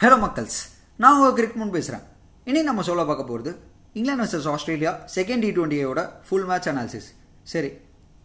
Hello 0.00 0.16
மக்கள்ஸ். 0.22 0.56
நான் 0.96 1.18
உங்கள் 1.18 1.36
கிரிக் 1.36 1.54
முன் 1.54 1.70
பேசுகிறேன் 1.70 2.02
இனி 2.44 2.62
நம்ம 2.62 2.82
சொல்ல 2.82 3.04
பார்க்க 3.04 3.24
போகிறது 3.24 3.50
England 3.92 4.22
versus 4.24 4.48
Australia 4.52 4.90
second 5.14 5.44
T 5.44 5.50
டுவெண்ட்டியோட 5.50 6.00
full 6.26 6.44
match 6.44 6.68
analysis 6.68 7.06
சரி 7.42 7.70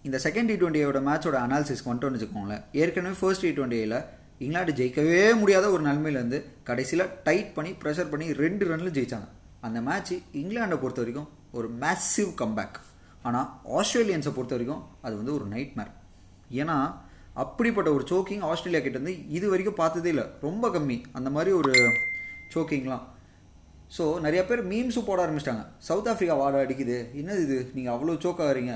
இந்த 0.04 0.20
செகண்ட் 0.23 0.49
டி 0.52 0.55
டுவெண்ட்டியோட 0.62 0.99
மேட்சோட 1.07 1.38
அனாலிசிஸ் 1.46 1.84
கொண்டு 1.84 2.10
வந்து 2.10 2.20
வச்சுக்கோங்களேன். 2.20 2.63
ஏற்கனவே 2.71 3.15
ஃபர்ஸ்ட் 3.20 3.42
டி 3.42 3.49
டுவெண்ட்டியில் 3.49 3.96
இங்கிலாந்து 4.39 4.76
ஜெயிக்கவே 4.79 5.39
முடியாத 5.39 5.70
ஒரு 5.70 5.84
நிலமையிலேருந்து 5.84 6.39
கடைசியில் 6.64 7.05
டைட் 7.23 7.54
பண்ணி 7.54 7.72
ப்ரெஷர் 7.84 8.10
பண்ணி 8.10 8.28
ரெண்டு 8.44 8.66
ரன்னில் 8.72 8.96
ஜெயித்தாங்க 8.98 9.30
அந்த 9.62 9.82
மேட்ச் 9.82 10.14
இங்கிலாண்டை 10.42 10.80
பொறுத்த 10.84 11.02
வரைக்கும் 11.04 11.30
ஒரு 11.52 11.70
மேசிவ் 11.84 12.34
கம்பேக் 12.44 12.80
ஆனால் 13.22 13.48
ஆஸ்திரேலியன்ஸை 13.80 14.34
பொறுத்த 14.40 14.56
வரைக்கும் 14.58 14.84
அது 15.02 15.16
வந்து 15.18 15.34
ஒரு 15.34 15.46
நைட் 15.46 15.74
மேர் 15.74 15.94
ஏன்னா 16.64 16.78
அப்படிப்பட்ட 17.43 17.89
ஒரு 17.93 18.04
சோக்கிங் 18.11 18.43
ஆஸ்திரேலியா 18.52 18.82
கிட்ட 18.84 18.97
இருந்து 18.97 19.29
இது 19.38 19.45
வரைக்கும் 19.50 19.79
பார்த்ததே 19.82 20.09
இல்லை. 20.09 20.25
ரொம்ப 20.47 20.70
கம்மி. 20.70 20.97
அந்த 21.18 21.29
மாதிரி 21.29 21.52
ஒரு 21.61 21.73
சோக்கிங்லாம் 22.55 23.06
ஸோ 23.97 24.04
நிறைய 24.25 24.42
பேர் 24.50 24.61
மீம்ஸும் 24.71 25.07
போட 25.07 25.19
ஆரம்பிச்சிட்டாங்க. 25.25 25.64
சவுத் 25.87 26.09
ஆஃப்ரிக்கா 26.11 26.36
வாட 26.42 26.59
அடிக்குது. 26.65 26.97
என்னது 27.21 27.42
இது? 27.47 27.71
நீங்கள் 27.75 27.93
அவ்வளோ 27.96 28.14
சோக் 28.25 28.42
ஆகிறீங்க. 28.46 28.73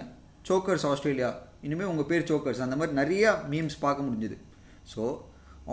Chokers 0.49 0.85
Australia. 0.89 1.30
இனிமேல் 1.67 1.89
உங்கள் 1.91 2.07
பேர் 2.09 2.27
சோக்கர்ஸ் 2.31 2.59
அந்த 2.66 2.75
மாதிரி 2.80 2.97
நிறையா 3.02 3.30
மீம்ஸ் 3.52 3.77
பார்க்க 3.85 4.07
முடிஞ்சுது. 4.07 4.38
ஸோ 4.94 5.03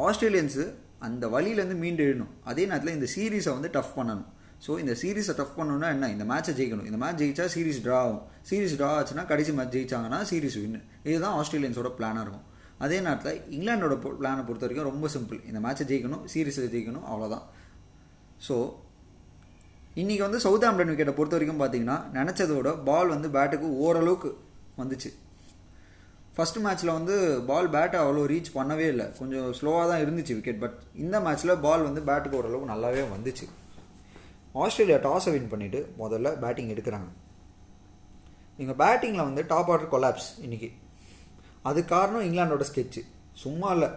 ஆஸ்திரேலியன்ஸு 0.06 0.64
அந்த 1.06 1.26
வழியிலேருந்து 1.34 1.78
மீண்டு 1.82 2.04
எழுணும் 2.08 2.30
அதே 2.50 2.64
நேரத்தில் 2.70 2.96
இந்த 2.98 3.08
சீரீஸை 3.14 3.52
வந்து 3.56 3.70
டஃப் 3.76 3.96
பண்ணணும். 3.98 4.28
ஸோ 4.66 4.78
இந்த 4.82 4.94
சீரீஸை 5.02 5.34
டஃப் 5.40 5.56
பண்ணணும்னா 5.58 5.88
என்ன? 5.94 6.08
இந்த 6.14 6.24
மேட்ச்சை 6.24 6.52
ஜெயிக்கணும். 6.58 6.86
இந்த 6.90 6.98
மேட்ச் 7.04 7.20
ஜெயிச்சா 7.22 7.46
சீரிஸ் 7.54 7.82
ட்ரா 7.86 7.96
ஆகும். 8.04 8.22
சீரீஸ் 8.50 8.76
ட்ரா 8.80 8.90
ஆச்சுன்னா 8.98 9.26
கடைசி 9.32 9.52
மேட்ச் 9.52 9.74
ஜெயிச்சாங்கன்னா 9.76 10.20
சீரீஸ் 10.30 10.58
வின்னு 10.62 10.80
இதுதான் 11.02 11.36
ஆஸ்திரேலியன்ஸோட 11.40 11.90
பிளானாக 11.98 12.24
இருக்கும். 12.26 12.46
அதே 12.84 12.98
நேரத்தில் 13.06 13.40
இங்கிலாண்டோட 13.54 13.96
பிளானை 14.04 14.42
பொறுத்த 14.46 14.64
வரைக்கும் 14.66 14.88
ரொம்ப 14.90 15.08
சிம்பிள் 15.14 15.40
இந்த 15.50 15.58
மேட்சை 15.66 15.84
ஜெயிக்கணும் 15.90 16.24
சீரீஸில் 16.32 16.72
ஜெயிக்கணும் 16.74 17.06
அவ்வளோதான் 17.10 17.44
ஸோ 18.46 18.56
இன்றைக்கி 20.00 20.22
வந்து 20.26 20.40
சவுத் 20.44 20.64
ஆம்டன் 20.68 20.90
விக்கெட்டை 20.90 21.14
பொறுத்த 21.16 21.36
வரைக்கும் 21.36 21.60
பார்த்தீங்கன்னா 21.62 21.96
நினச்சதோட 22.18 22.70
பால் 22.88 23.12
வந்து 23.14 23.28
பேட்டுக்கு 23.36 23.68
ஓரளவுக்கு 23.86 24.30
வந்துச்சு. 24.80 25.10
ஃபஸ்ட் 26.36 26.58
மேட்ச்சில் 26.64 26.92
வந்து 26.98 27.14
பால் 27.48 27.68
பேட்டை 27.74 27.98
அவ்வளோ 28.02 28.22
ரீச் 28.32 28.50
பண்ணவே 28.58 28.86
இல்லை. 28.92 29.06
கொஞ்சம் 29.18 29.48
ஸ்லோவாக 29.58 29.86
தான் 29.90 30.02
இருந்துச்சு 30.04 30.36
விக்கெட் 30.36 30.62
பட் 30.62 30.78
இந்த 31.02 31.16
மேட்ச்சில் 31.26 31.60
பால் 31.66 31.86
வந்து 31.88 32.02
பேட்டுக்கு 32.08 32.38
ஓரளவுக்கு 32.40 32.72
நல்லாவே 32.72 33.02
வந்துச்சு. 33.14 33.46
ஆஸ்திரேலியா 34.62 34.98
டாஸை 35.08 35.32
வின் 35.34 35.52
பண்ணிவிட்டு 35.52 35.82
முதல்ல 36.02 36.30
பேட்டிங் 36.44 36.72
எடுக்கிறாங்க. 36.74 37.10
இங்கே 38.62 38.76
பேட்டிங்கில் 38.84 39.28
வந்து 39.28 39.44
டாப் 39.52 39.70
ஆர்டர் 39.74 39.92
கொலாப்ஸ் 39.94 40.30
இன்றைக்கி 40.46 40.70
அது 41.62 41.84
காரணம் 41.84 42.22
இங்கிலாண்டோட 42.22 42.64
ஸ்கெட்சு 42.74 43.00
சும்மா 43.32 43.72
இல்லை. 43.72 43.88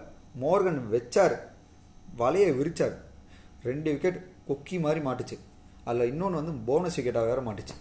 மோர்கன் 0.42 0.82
வச்சார். 0.92 1.36
வலையை 2.18 2.52
விரிச்சார். 2.60 2.94
ரெண்டு 3.64 3.92
விக்கெட் 3.92 4.26
கொக்கி 4.48 4.80
மாதிரி 4.80 5.06
மாட்டுச்சு. 5.06 5.40
அதில் 5.84 6.08
இன்னொன்று 6.08 6.36
வந்து 6.36 6.52
போனஸ் 6.52 7.00
விக்கெட்டாக 7.00 7.26
வேறு 7.26 7.42
மாட்டுச்சு. 7.42 7.76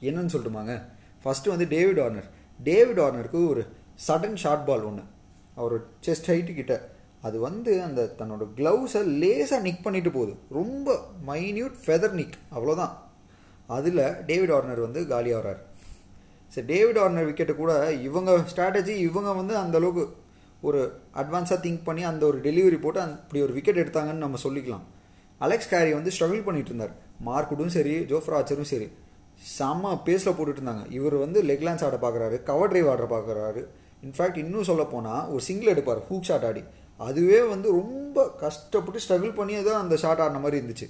என்னன்னு 0.00 0.34
சொல்லட்டுமாங்க? 0.34 0.82
ஃபஸ்ட்டு 1.24 1.48
வந்து 1.48 1.68
டேவிட் 1.68 2.00
ஆர்னர் 2.00 2.28
டேவிட் 2.62 3.00
ஆர்னருக்கு 3.00 3.48
ஒரு 3.48 3.66
சடன் 4.08 4.34
ஷார்ட் 4.34 4.66
பால் 4.66 4.82
ஒன்று 4.82 5.02
அவர் 5.54 5.80
செஸ்ட் 6.06 6.26
ஹைட்டு 6.26 6.54
கிட்ட. 6.54 6.90
அது 7.22 7.38
வந்து 7.40 7.82
அந்த 7.82 8.14
தன்னோட 8.18 8.48
க்ளவுஸை 8.56 9.04
லேசாக 9.04 9.62
நிக் 9.62 9.82
பண்ணிட்டு 9.82 10.10
போகுது. 10.10 10.34
ரொம்ப 10.50 11.00
மைன்யூட் 11.26 11.74
ஃபெதர் 11.86 12.10
நிக் 12.10 12.34
அவ்வளோதான் 12.54 12.90
அதில் 13.66 14.24
டேவிட் 14.26 14.50
ஆர்னர் 14.50 14.80
வந்து 14.80 15.06
காலி 15.06 15.32
ஆகிறார். 15.32 15.69
சரி 16.54 16.66
டேவிட் 16.72 16.98
ஆர்னர் 17.02 17.28
விக்கெட்டு 17.28 17.54
கூட 17.56 17.72
இவங்க 18.08 18.30
ஸ்ட்ராட்டஜி 18.52 18.94
இவங்க 19.08 19.32
வந்து 19.40 19.54
அந்தளவுக்கு 19.62 20.04
ஒரு 20.68 20.80
அட்வான்ஸாக 21.20 21.58
திங்க் 21.64 21.84
பண்ணி 21.84 22.02
அந்த 22.08 22.22
ஒரு 22.30 22.38
டெலிவரி 22.46 22.78
போட்டு 22.80 23.00
அந்த 23.00 23.16
இப்படி 23.24 23.42
ஒரு 23.42 23.52
விக்கெட் 23.58 23.82
எடுத்தாங்கன்னு 23.82 24.24
நம்ம 24.24 24.38
சொல்லிக்கலாம். 24.46 24.82
அலெக்ஸ் 25.44 25.70
கேரி 25.72 25.92
வந்து 25.98 26.10
ஸ்ட்ரகிள் 26.16 26.46
பண்ணிட்டு 26.46 26.70
இருந்தார். 26.72 26.94
மார்க்குடும் 27.28 27.72
சரி 27.76 27.94
ஜோஃப்ரா 28.10 28.36
ஆச்சரும் 28.38 28.70
சரி. 28.72 28.88
செம்ம 29.58 29.92
பேஸில் 30.06 30.36
போட்டுட்டு 30.38 30.60
இருந்தாங்க. 30.60 30.84
இவர் 30.98 31.16
வந்து 31.24 31.38
லெக் 31.50 31.64
லான்ஸ் 31.66 31.84
ஆட 31.86 31.98
பார்க்குறாரு 32.04 32.38
கவர் 32.48 32.72
ட்ரைவ் 32.72 32.90
ஆட 32.94 33.04
பார்க்குறாரு 33.14 33.62
இன்ஃபேக்ட் 34.06 34.42
இன்னும் 34.42 34.68
சொல்ல 34.70 34.84
போனால் 34.94 35.24
ஒரு 35.34 35.42
சிங்கிள் 35.48 35.72
எடுப்பார் 35.74 36.02
ஹூக் 36.08 36.28
ஷாட் 36.30 36.46
ஆடி. 36.50 36.62
அதுவே 37.08 37.38
வந்து 37.52 37.68
ரொம்ப 37.80 38.26
கஷ்டப்பட்டு 38.42 39.00
ஸ்ட்ரகிள் 39.04 39.34
பண்ணி 39.38 39.54
தான் 39.68 39.82
அந்த 39.84 39.96
ஷாட் 40.02 40.22
ஆடின 40.24 40.40
மாதிரி 40.44 40.58
இருந்துச்சு. 40.60 40.88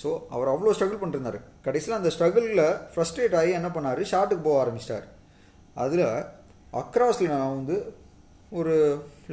ஸோ 0.00 0.08
அவர் 0.34 0.50
அவ்வளோ 0.54 0.72
ஸ்ட்ரகிள் 0.76 1.00
பண்ணிருந்தார். 1.02 1.38
கடைசியில் 1.66 1.98
அந்த 1.98 2.10
ஸ்ட்ரகிளில் 2.14 2.64
ஃப்ரஸ்ட்ரேட் 2.94 3.36
ஆகி 3.40 3.52
என்ன 3.60 3.68
பண்ணார்? 3.76 4.00
ஷார்ட்டுக்கு 4.10 4.46
போக 4.48 4.58
ஆரம்பிச்சிட்டார். 4.64 5.06
அதில் 5.84 6.04
அக்ராஸில் 6.82 7.32
நான் 7.34 7.54
வந்து 7.56 7.76
ஒரு 8.58 8.74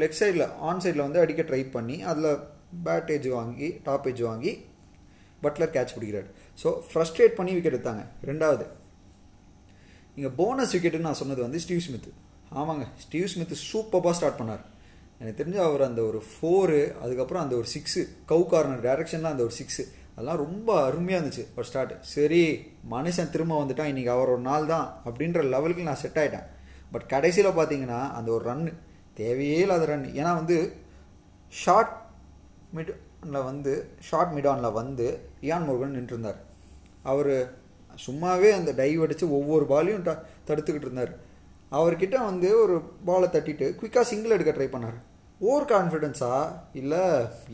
லெக் 0.02 0.18
சைடில் 0.20 0.46
ஆன் 0.70 0.82
சைடில் 0.84 1.06
வந்து 1.06 1.22
அடிக்க 1.24 1.42
ட்ரை 1.50 1.62
பண்ணி 1.76 1.98
அதில் 2.12 2.30
பேட் 2.86 3.12
ஏஜ் 3.16 3.28
வாங்கி 3.38 3.68
டாப் 3.88 4.08
ஏஜ் 4.12 4.24
வாங்கி 4.30 4.52
பட்லர் 5.44 5.74
கேட்ச் 5.76 5.94
பிடிக்கிறார். 5.96 6.30
ஸோ 6.62 6.68
ஃப்ரஸ்ட்ரேட் 6.90 7.38
பண்ணி 7.40 7.52
விக்கெட் 7.56 7.78
எடுத்தாங்க. 7.78 8.04
ரெண்டாவது 8.30 8.66
இங்கே 10.18 10.32
போனஸ் 10.40 10.74
விக்கெட்டுன்னு 10.76 11.08
நான் 11.10 11.22
சொன்னது 11.22 11.42
வந்து 11.46 11.62
ஸ்டீவ் 11.66 11.84
ஸ்மித் 11.86 12.10
ஆமாங்க 12.62 12.86
ஸ்டீவ் 13.04 13.30
ஸ்மித் 13.34 13.56
சூப்பராக 13.70 14.14
ஸ்டார்ட் 14.20 14.40
பண்ணார். 14.42 14.64
எனக்கு 15.22 15.40
தெரிஞ்சு 15.42 15.60
அவர் 15.68 15.84
அந்த 15.88 16.02
ஒரு 16.10 16.20
ஃபோரு 16.32 16.80
அதுக்கப்புறம் 17.04 17.44
அந்த 17.46 17.56
ஒரு 17.62 17.68
சிக்ஸு 17.76 18.02
கவு 18.32 18.44
கார்னர் 18.54 18.84
டேரக்ஷனில் 18.88 19.32
அந்த 19.34 19.44
ஒரு 19.48 19.56
சிக்ஸு 19.60 19.84
அதெல்லாம் 20.16 20.42
ரொம்ப 20.46 20.70
அருமையாக 20.84 21.20
இருந்துச்சு 21.22 21.46
ஒரு 21.56 21.66
ஸ்டார்ட் 21.66 21.94
சரி 22.14 22.44
மனுஷன் 22.90 23.30
திரும்ப 23.30 23.54
வந்துட்டான் 23.64 23.92
இன்றைக்கி 23.92 24.12
அவர் 24.14 24.30
ஒரு 24.30 24.42
நாள் 24.42 24.66
தான் 24.66 24.88
அப்படின்ற 25.06 25.42
லெவலுக்கு 25.54 25.84
நான் 25.84 26.04
செட் 26.04 26.20
ஆகிட்டேன் 26.22 26.46
பட் 26.92 27.06
கடைசியில் 27.06 27.58
பார்த்தீங்கன்னா 27.58 28.00
அந்த 28.12 28.32
ஒரு 28.32 28.44
ரன்னு 28.52 28.74
தேவையே 29.14 29.60
இல்லாத 29.60 29.86
ரன் 29.86 30.08
ஏன்னா 30.20 30.32
வந்து 30.36 30.58
ஷார்ட் 31.54 31.94
மிடில் 32.76 33.46
வந்து 33.50 33.74
ஷார்ட் 34.00 34.34
மிடானில் 34.38 34.78
வந்து 34.80 35.06
இயான் 35.42 35.66
முருகன் 35.66 35.96
நின்றுருந்தார். 35.98 36.40
அவர் 37.04 37.34
சும்மாவே 38.08 38.50
அந்த 38.52 38.72
டைவ் 38.72 39.04
அடித்து 39.04 39.26
ஒவ்வொரு 39.32 39.66
பாலையும் 39.66 40.04
ட 40.04 40.12
தடுத்துக்கிட்டு 40.48 40.88
இருந்தார். 40.88 41.14
அவர்கிட்ட 41.72 42.18
வந்து 42.26 42.50
ஒரு 42.64 42.76
பாலை 43.06 43.28
தட்டிட்டு 43.30 43.68
குயிக்காக 43.80 44.06
சிங்கிள் 44.12 44.36
எடுக்க 44.38 44.52
ட்ரை 44.52 44.70
பண்ணார். 44.74 44.98
ஓவர் 45.42 45.70
கான்ஃபிடென்ஸா 45.72 46.34
இல்லை 46.74 47.04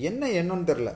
என்ன 0.09 0.27
என்னன்னு 0.41 0.69
தெரில 0.71 0.91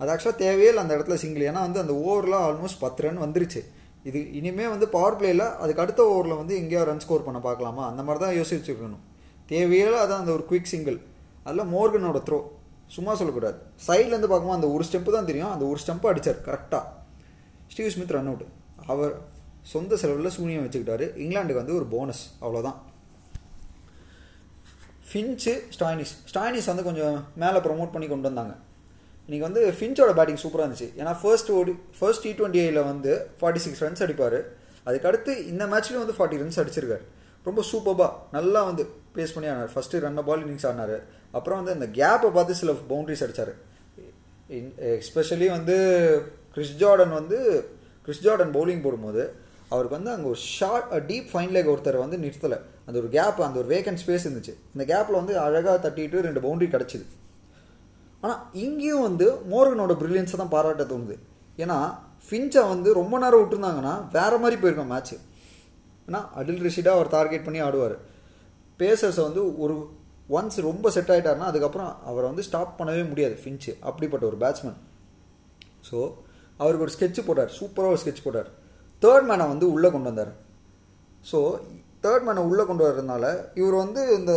அது 0.00 0.10
ஆக்சுவலாக 0.12 0.38
தேவையே 0.44 0.70
அந்த 0.82 0.92
இடத்துல 0.96 1.16
சிங்கிள் 1.22 1.46
ஏன்னா 1.50 1.62
வந்து 1.66 1.80
அந்த 1.84 1.94
ஓவரில் 2.06 2.36
ஆல்மோஸ்ட் 2.46 2.82
பத்து 2.84 3.04
ரன் 3.04 3.22
வந்துருச்சு. 3.24 3.60
இது 4.08 4.20
இனிமேல் 4.38 4.72
வந்து 4.74 4.86
பவர் 4.94 5.16
பிளேயில் 5.20 5.46
அதுக்கு 5.62 5.82
அடுத்த 5.84 6.02
ஓவரில் 6.12 6.38
வந்து 6.40 6.54
எங்கேயோ 6.60 6.82
ரன் 6.90 7.02
ஸ்கோர் 7.04 7.26
பண்ண 7.26 7.38
பார்க்கலாமா? 7.46 7.82
அந்த 7.90 8.02
மாதிரி 8.06 8.20
தான் 8.24 8.36
யோசிச்சுருக்கணும் 8.38 9.02
தேவையே 9.50 9.86
அதான் 10.04 10.22
அந்த 10.22 10.32
ஒரு 10.36 10.44
குயிக் 10.50 10.70
சிங்கிள் 10.72 10.98
அதில் 11.48 11.70
மோர்கனோட 11.74 12.18
த்ரோ 12.28 12.38
சும்மா 12.94 13.12
சொல்லக்கூடாது. 13.18 13.58
சைட்லேருந்து 13.86 14.30
பார்க்கும்போது 14.30 14.58
அந்த 14.60 14.70
ஒரு 14.76 14.84
ஸ்டெப்பு 14.88 15.10
தான் 15.16 15.28
தெரியும். 15.30 15.52
அந்த 15.54 15.64
ஒரு 15.72 15.78
ஸ்டெம்பை 15.82 16.08
அடித்தார் 16.12 16.40
கரெக்டாக 16.48 16.84
ஸ்டீவ் 17.72 17.92
ஸ்மித் 17.94 18.14
ரன் 18.16 18.30
அவுட் 18.30 18.46
அவர் 18.92 19.12
சொந்த 19.72 19.96
செலவில் 20.02 20.34
சூனியம் 20.36 20.64
வச்சுக்கிட்டாரு. 20.66 21.06
இங்கிலாந்துக்கு 21.22 21.62
வந்து 21.62 21.76
ஒரு 21.80 21.86
போனஸ் 21.94 22.22
அவ்வளோதான் 22.44 22.78
ஃபின்ச்சு 25.10 25.54
ஸ்டாயினிஸ் 25.76 26.16
ஸ்டாயினிஸ் 26.30 26.70
வந்து 26.72 26.88
கொஞ்சம் 26.88 27.16
மேலே 27.42 27.60
ப்ரொமோட் 27.66 27.94
பண்ணி 27.94 28.08
கொண்டு 28.10 28.28
வந்தாங்க. 28.30 28.54
இன்றைக்கி 29.26 29.44
வந்து 29.48 29.62
ஃபின்ச்சோட 29.78 30.12
பேட்டிங் 30.18 30.40
சூப்பராக 30.42 30.66
இருந்துச்சு. 30.66 30.88
ஏன்னா 31.00 31.12
ஃபர்ஸ்ட் 31.22 31.50
ஓடி 31.58 31.72
ஃபர்ஸ்ட் 31.98 32.24
டி 32.26 32.30
டுவெண்ட்டி 32.38 32.60
ஏயில் 32.64 32.80
வந்து 32.92 33.12
ஃபார்ட்டி 33.40 33.62
சிக்ஸ் 33.64 33.82
ரன்ஸ் 33.84 34.02
அடிப்பார். 34.06 34.38
அதுக்கடுத்து 34.86 35.32
இந்த 35.52 35.64
மேட்ச்லேயும் 35.72 36.04
வந்து 36.04 36.16
ஃபார்ட்டி 36.18 36.40
ரன்ஸ் 36.42 36.60
அடிச்சிருக்காரு. 36.62 37.04
ரொம்ப 37.48 37.60
சூப்பராக 37.72 38.10
நல்லா 38.36 38.62
வந்து 38.70 38.84
பேஸ் 39.16 39.34
பண்ணி 39.34 39.50
ஆனார். 39.50 39.70
ஃபஸ்ட்டு 39.74 40.00
ரன்னை 40.06 40.24
பால் 40.28 40.42
இன்னிங்ஸ் 40.44 40.66
ஆனார். 40.70 40.96
அப்புறம் 41.38 41.58
வந்து 41.60 41.74
அந்த 41.76 41.86
கேப்பை 42.00 42.30
பார்த்து 42.36 42.58
சில 42.62 42.72
பவுண்ட்ரிஸ் 42.90 43.22
அடித்தார் 43.26 43.52
எஸ்பெஷலி 45.04 45.48
வந்து 45.56 45.76
கிறிஸ் 46.54 46.74
ஜார்டன் 46.82 47.14
வந்து 47.18 47.38
கிறிஸ் 48.04 48.24
ஜார்டன் 48.26 48.52
பவுலிங் 48.56 48.82
போடும்போது 48.86 49.22
அவருக்கு 49.72 49.96
வந்து 49.96 50.10
அங்கே 50.12 50.28
ஒரு 50.32 50.40
ஷார்ட் 50.56 50.90
டீப் 51.10 51.30
ஃபைன் 51.32 51.52
லேக் 51.56 51.72
ஒருத்தர் 51.72 51.98
வந்து 52.04 52.16
நிறுத்தலை. 52.24 52.58
அந்த 52.86 52.96
ஒரு 53.00 53.08
கேப் 53.16 53.40
அந்த 53.48 53.58
ஒரு 53.62 53.68
வேக்கன்ட் 53.74 54.00
ஸ்பேஸ் 54.02 54.26
இருந்துச்சு. 54.26 54.54
இந்த 54.74 54.84
கேப்பில் 54.92 55.18
வந்து 55.20 55.34
அழகாக 55.46 55.76
தட்டிட்டு 55.84 56.26
ரெண்டு 56.26 56.40
பவுண்டரி 56.46 56.68
கிடச்சிது. 56.76 57.06
ஆனால் 58.22 58.40
இங்கேயும் 58.62 59.04
வந்து 59.08 59.26
மோர்கனோட 59.52 59.92
ப்ரில்லியன்ஸை 60.00 60.38
தான் 60.42 60.54
பாராட்ட 60.54 60.84
தோணுது. 60.92 61.16
ஏன்னா 61.62 61.78
ஃபின்ச்சை 62.26 62.62
வந்து 62.72 62.88
ரொம்ப 63.00 63.14
நேரம் 63.22 63.42
விட்டுருந்தாங்கன்னா 63.42 63.94
வேறு 64.16 64.38
மாதிரி 64.42 64.56
போயிருக்கோம் 64.62 64.92
மேட்ச்சு 64.94 65.16
ஏன்னா 66.08 66.20
அடில் 66.40 66.62
ரிஷிடாக 66.66 66.98
அவர் 66.98 67.14
டார்கெட் 67.16 67.46
பண்ணி 67.46 67.60
ஆடுவார். 67.66 67.96
பேசர்ஸை 68.80 69.22
வந்து 69.28 69.42
ஒரு 69.64 69.74
ஒன்ஸ் 70.38 70.58
ரொம்ப 70.68 70.90
செட் 70.96 71.12
ஆகிட்டார்னா 71.12 71.50
அதுக்கப்புறம் 71.50 71.90
அவரை 72.10 72.26
வந்து 72.30 72.44
ஸ்டாப் 72.48 72.78
பண்ணவே 72.80 73.02
முடியாது 73.10 73.36
ஃபின்ச்சு 73.42 73.72
அப்படிப்பட்ட 73.88 74.24
ஒரு 74.30 74.38
பேட்ஸ்மேன் 74.42 74.78
ஸோ 75.88 75.98
அவருக்கு 76.62 76.86
ஒரு 76.86 76.94
ஸ்கெட்ச் 76.96 77.26
போட்டார். 77.28 77.50
சூப்பராக 77.58 77.92
ஒரு 77.94 78.00
ஸ்கெட்ச் 78.02 78.24
போட்டார். 78.26 78.48
தேர்ட் 79.02 79.28
மேனை 79.30 79.44
வந்து 79.52 79.66
உள்ளே 79.74 79.88
கொண்டு 79.92 80.10
வந்தார். 80.10 80.32
ஸோ 81.30 81.38
தேர்ட் 82.04 82.26
மேனை 82.26 82.42
உள்ளே 82.50 82.64
கொண்டு 82.68 82.84
வர்றதுனால 82.86 83.24
இவர் 83.60 83.76
வந்து 83.82 84.02
இந்த 84.18 84.32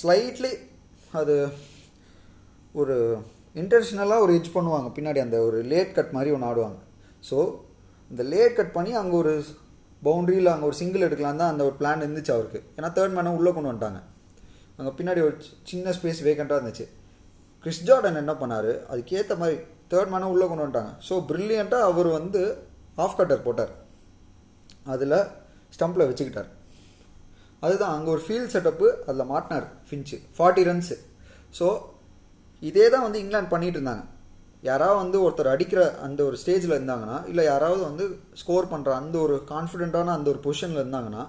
ஸ்லைட்லி 0.00 0.52
அது 1.20 1.34
ஒரு 2.80 2.94
இன்டென்ஷனலாக 3.60 4.24
ஒரு 4.24 4.32
எட்ஜ் 4.38 4.54
பண்ணுவாங்க. 4.54 4.88
பின்னாடி 4.96 5.20
அந்த 5.24 5.38
ஒரு 5.48 5.58
லேட் 5.72 5.92
கட் 5.96 6.14
மாதிரி 6.16 6.30
ஒன்று 6.36 6.48
ஆடுவாங்க. 6.50 6.78
ஸோ 7.28 7.36
இந்த 8.10 8.22
லேட் 8.32 8.56
கட் 8.58 8.72
பண்ணி 8.76 8.92
அங்கே 9.00 9.16
ஒரு 9.22 9.34
பவுண்ட்ரியில் 10.06 10.52
அங்கே 10.52 10.66
ஒரு 10.68 10.76
சிங்கிள் 10.80 11.06
எடுக்கலாம் 11.08 11.40
தான் 11.42 11.52
அந்த 11.52 11.62
ஒரு 11.68 11.74
பிளான் 11.80 12.02
இருந்துச்சு 12.04 12.32
அவருக்கு. 12.36 12.60
ஏன்னா 12.78 12.88
தேர்ட் 12.96 13.14
மேனை 13.18 13.32
உள்ளே 13.38 13.52
கொண்டு 13.56 13.70
வந்துட்டாங்க. 13.70 14.00
அங்கே 14.78 14.92
பின்னாடி 14.98 15.20
ஒரு 15.28 15.36
சின்ன 15.70 15.92
ஸ்பேஸ் 15.98 16.22
வேக்கண்ட்டாக 16.28 16.58
இருந்துச்சு. 16.60 16.86
கிறிஸ் 17.64 17.84
ஜார்டன் 17.88 18.20
என்ன 18.22 18.32
பண்ணார்? 18.42 18.72
அதுக்கேற்ற 18.92 19.36
மாதிரி 19.42 19.56
தேர்ட் 19.92 20.12
மேனை 20.14 20.28
உள்ளே 20.34 20.46
கொண்டு 20.48 20.64
வந்துட்டாங்க. 20.64 20.92
ஸோ 21.08 21.14
ப்ரில்லியண்ட்டாக 21.30 21.90
அவர் 21.90 22.10
வந்து 22.18 22.42
ஆஃப் 23.04 23.16
கட்டர் 23.20 23.46
போட்டார். 23.46 23.72
அதில் 24.94 25.18
ஸ்டம்பில் 25.76 26.08
வச்சுக்கிட்டார். 26.08 26.50
அதுதான் 27.66 27.94
அங்கே 27.96 28.10
ஒரு 28.14 28.22
ஃபீல்ட் 28.26 28.52
செட்டப்பு 28.54 28.86
அதில் 29.08 29.30
மாட்டினார் 29.32 29.66
ஃபின்ச்சு 29.88 30.16
ஃபார்ட்டி 30.36 30.62
ரன்ஸு 30.68 30.96
ஸோ 31.58 31.66
இதே 32.68 32.86
தான் 32.94 33.04
வந்து 33.06 33.20
இங்கிலாந்து 33.22 33.52
பண்ணிட்டு 33.54 33.78
இருந்தாங்க 33.78 34.04
யாராவது 34.68 34.98
வந்து 35.02 35.18
ஒருத்தர் 35.26 35.52
அடிக்கிற 35.52 35.80
அந்த 36.06 36.20
ஒரு 36.28 36.36
ஸ்டேஜில் 36.42 36.74
இருந்தாங்கன்னா 36.76 37.16
இல்லை 37.30 37.44
யாராவது 37.44 37.82
வந்து 37.88 38.04
ஸ்கோர் 38.40 38.68
பண்ணுற 38.72 38.90
அந்த 39.02 39.16
ஒரு 39.18 39.36
கான்ஃபிடென்ட்டான 39.52 40.12
அந்த 40.18 40.28
ஒரு 40.32 40.40
பொசிஷனில் 40.44 40.82
இருந்தாங்கன்னா 40.82 41.22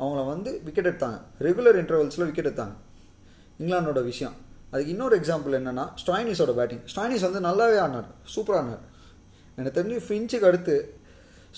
அவங்கள 0.00 0.22
வந்து 0.32 0.50
விக்கெட் 0.66 0.88
எடுத்தாங்க. 0.90 1.18
ரெகுலர் 1.46 1.78
இன்டர்வல்ஸில் 1.82 2.26
விக்கெட் 2.28 2.48
எடுத்தாங்க. 2.50 2.74
இங்கிலாண்டோட 3.60 4.00
விஷயம். 4.10 4.34
அதுக்கு 4.70 4.92
இன்னொரு 4.94 5.14
எக்ஸாம்பிள் 5.20 5.56
என்னென்னா 5.58 5.84
ஸ்டாயினிஸோட 6.02 6.52
பேட்டிங் 6.58 6.82
ஸ்டாயினிஸ் 6.92 7.26
வந்து 7.28 7.42
நல்லாவே 7.48 7.78
ஆனார் 7.86 8.08
சூப்பராக 8.34 8.62
ஆனார் 8.62 8.84
எனக்கு 9.58 9.76
தெரிஞ்சு 9.78 9.98
ஃபின்ச்சுக்கு 10.06 10.48
அடுத்து 10.50 10.74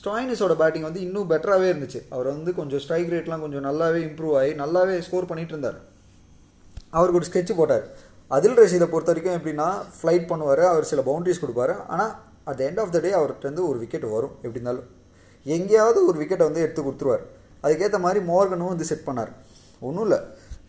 ஸ்டாயினிஸோட 0.01 0.55
பேட்டிங் 0.63 0.87
வந்து 0.89 1.01
இன்னும் 1.07 1.31
பெட்டராகவே 1.31 1.69
இருந்துச்சு. 1.73 2.01
அவர் 2.15 2.29
வந்து 2.35 2.51
கொஞ்சம் 2.59 2.83
ஸ்ட்ரைக் 2.85 3.13
ரேட்லாம் 3.15 3.45
கொஞ்சம் 3.45 3.65
நல்லாவே 3.69 4.01
இம்ப்ரூவ் 4.09 4.37
ஆகி 4.41 4.53
நல்லாவே 4.63 4.97
ஸ்கோர் 5.07 5.31
பண்ணிகிட்டு 5.31 5.55
இருந்தார் 5.57 5.79
அவருக்கு 6.97 7.21
ஒரு 7.21 7.29
ஸ்கெட்ச் 7.31 7.59
போட்டார். 7.61 7.87
அதில் 8.37 8.57
ரஷீதை 8.61 8.87
பொறுத்த 8.93 9.11
வரைக்கும் 9.13 9.37
எப்படின்னா 9.39 9.69
ஃப்ளைட் 9.99 10.27
பண்ணுவார் 10.31 10.63
அவர் 10.71 10.89
சில 10.91 11.03
பவுண்டரிஸ் 11.09 11.43
கொடுப்பாரு. 11.43 11.75
ஆனால் 11.93 12.13
at 12.51 12.63
end 12.67 12.81
of 12.83 12.93
the 12.95 13.01
day 13.05 13.11
அவர்கிட்ட 13.19 13.63
ஒரு 13.71 13.79
விக்கெட் 13.83 14.07
வரும் 14.17 14.35
எப்படி 14.43 14.59
இருந்தாலும். 14.59 14.89
எங்கேயாவது 15.57 15.99
ஒரு 16.09 16.17
விக்கெட்டை 16.23 16.47
வந்து 16.49 16.63
எடுத்து 16.65 16.83
கொடுத்துருவார். 16.83 17.25
அதுக்கேற்ற 17.65 17.99
மாதிரி 18.07 18.21
மோர்கனும் 18.31 18.73
வந்து 18.73 18.89
செட் 18.91 19.07
பண்ணார். 19.09 19.33
ஒன்றும் 19.87 20.05
இல்லை. 20.07 20.19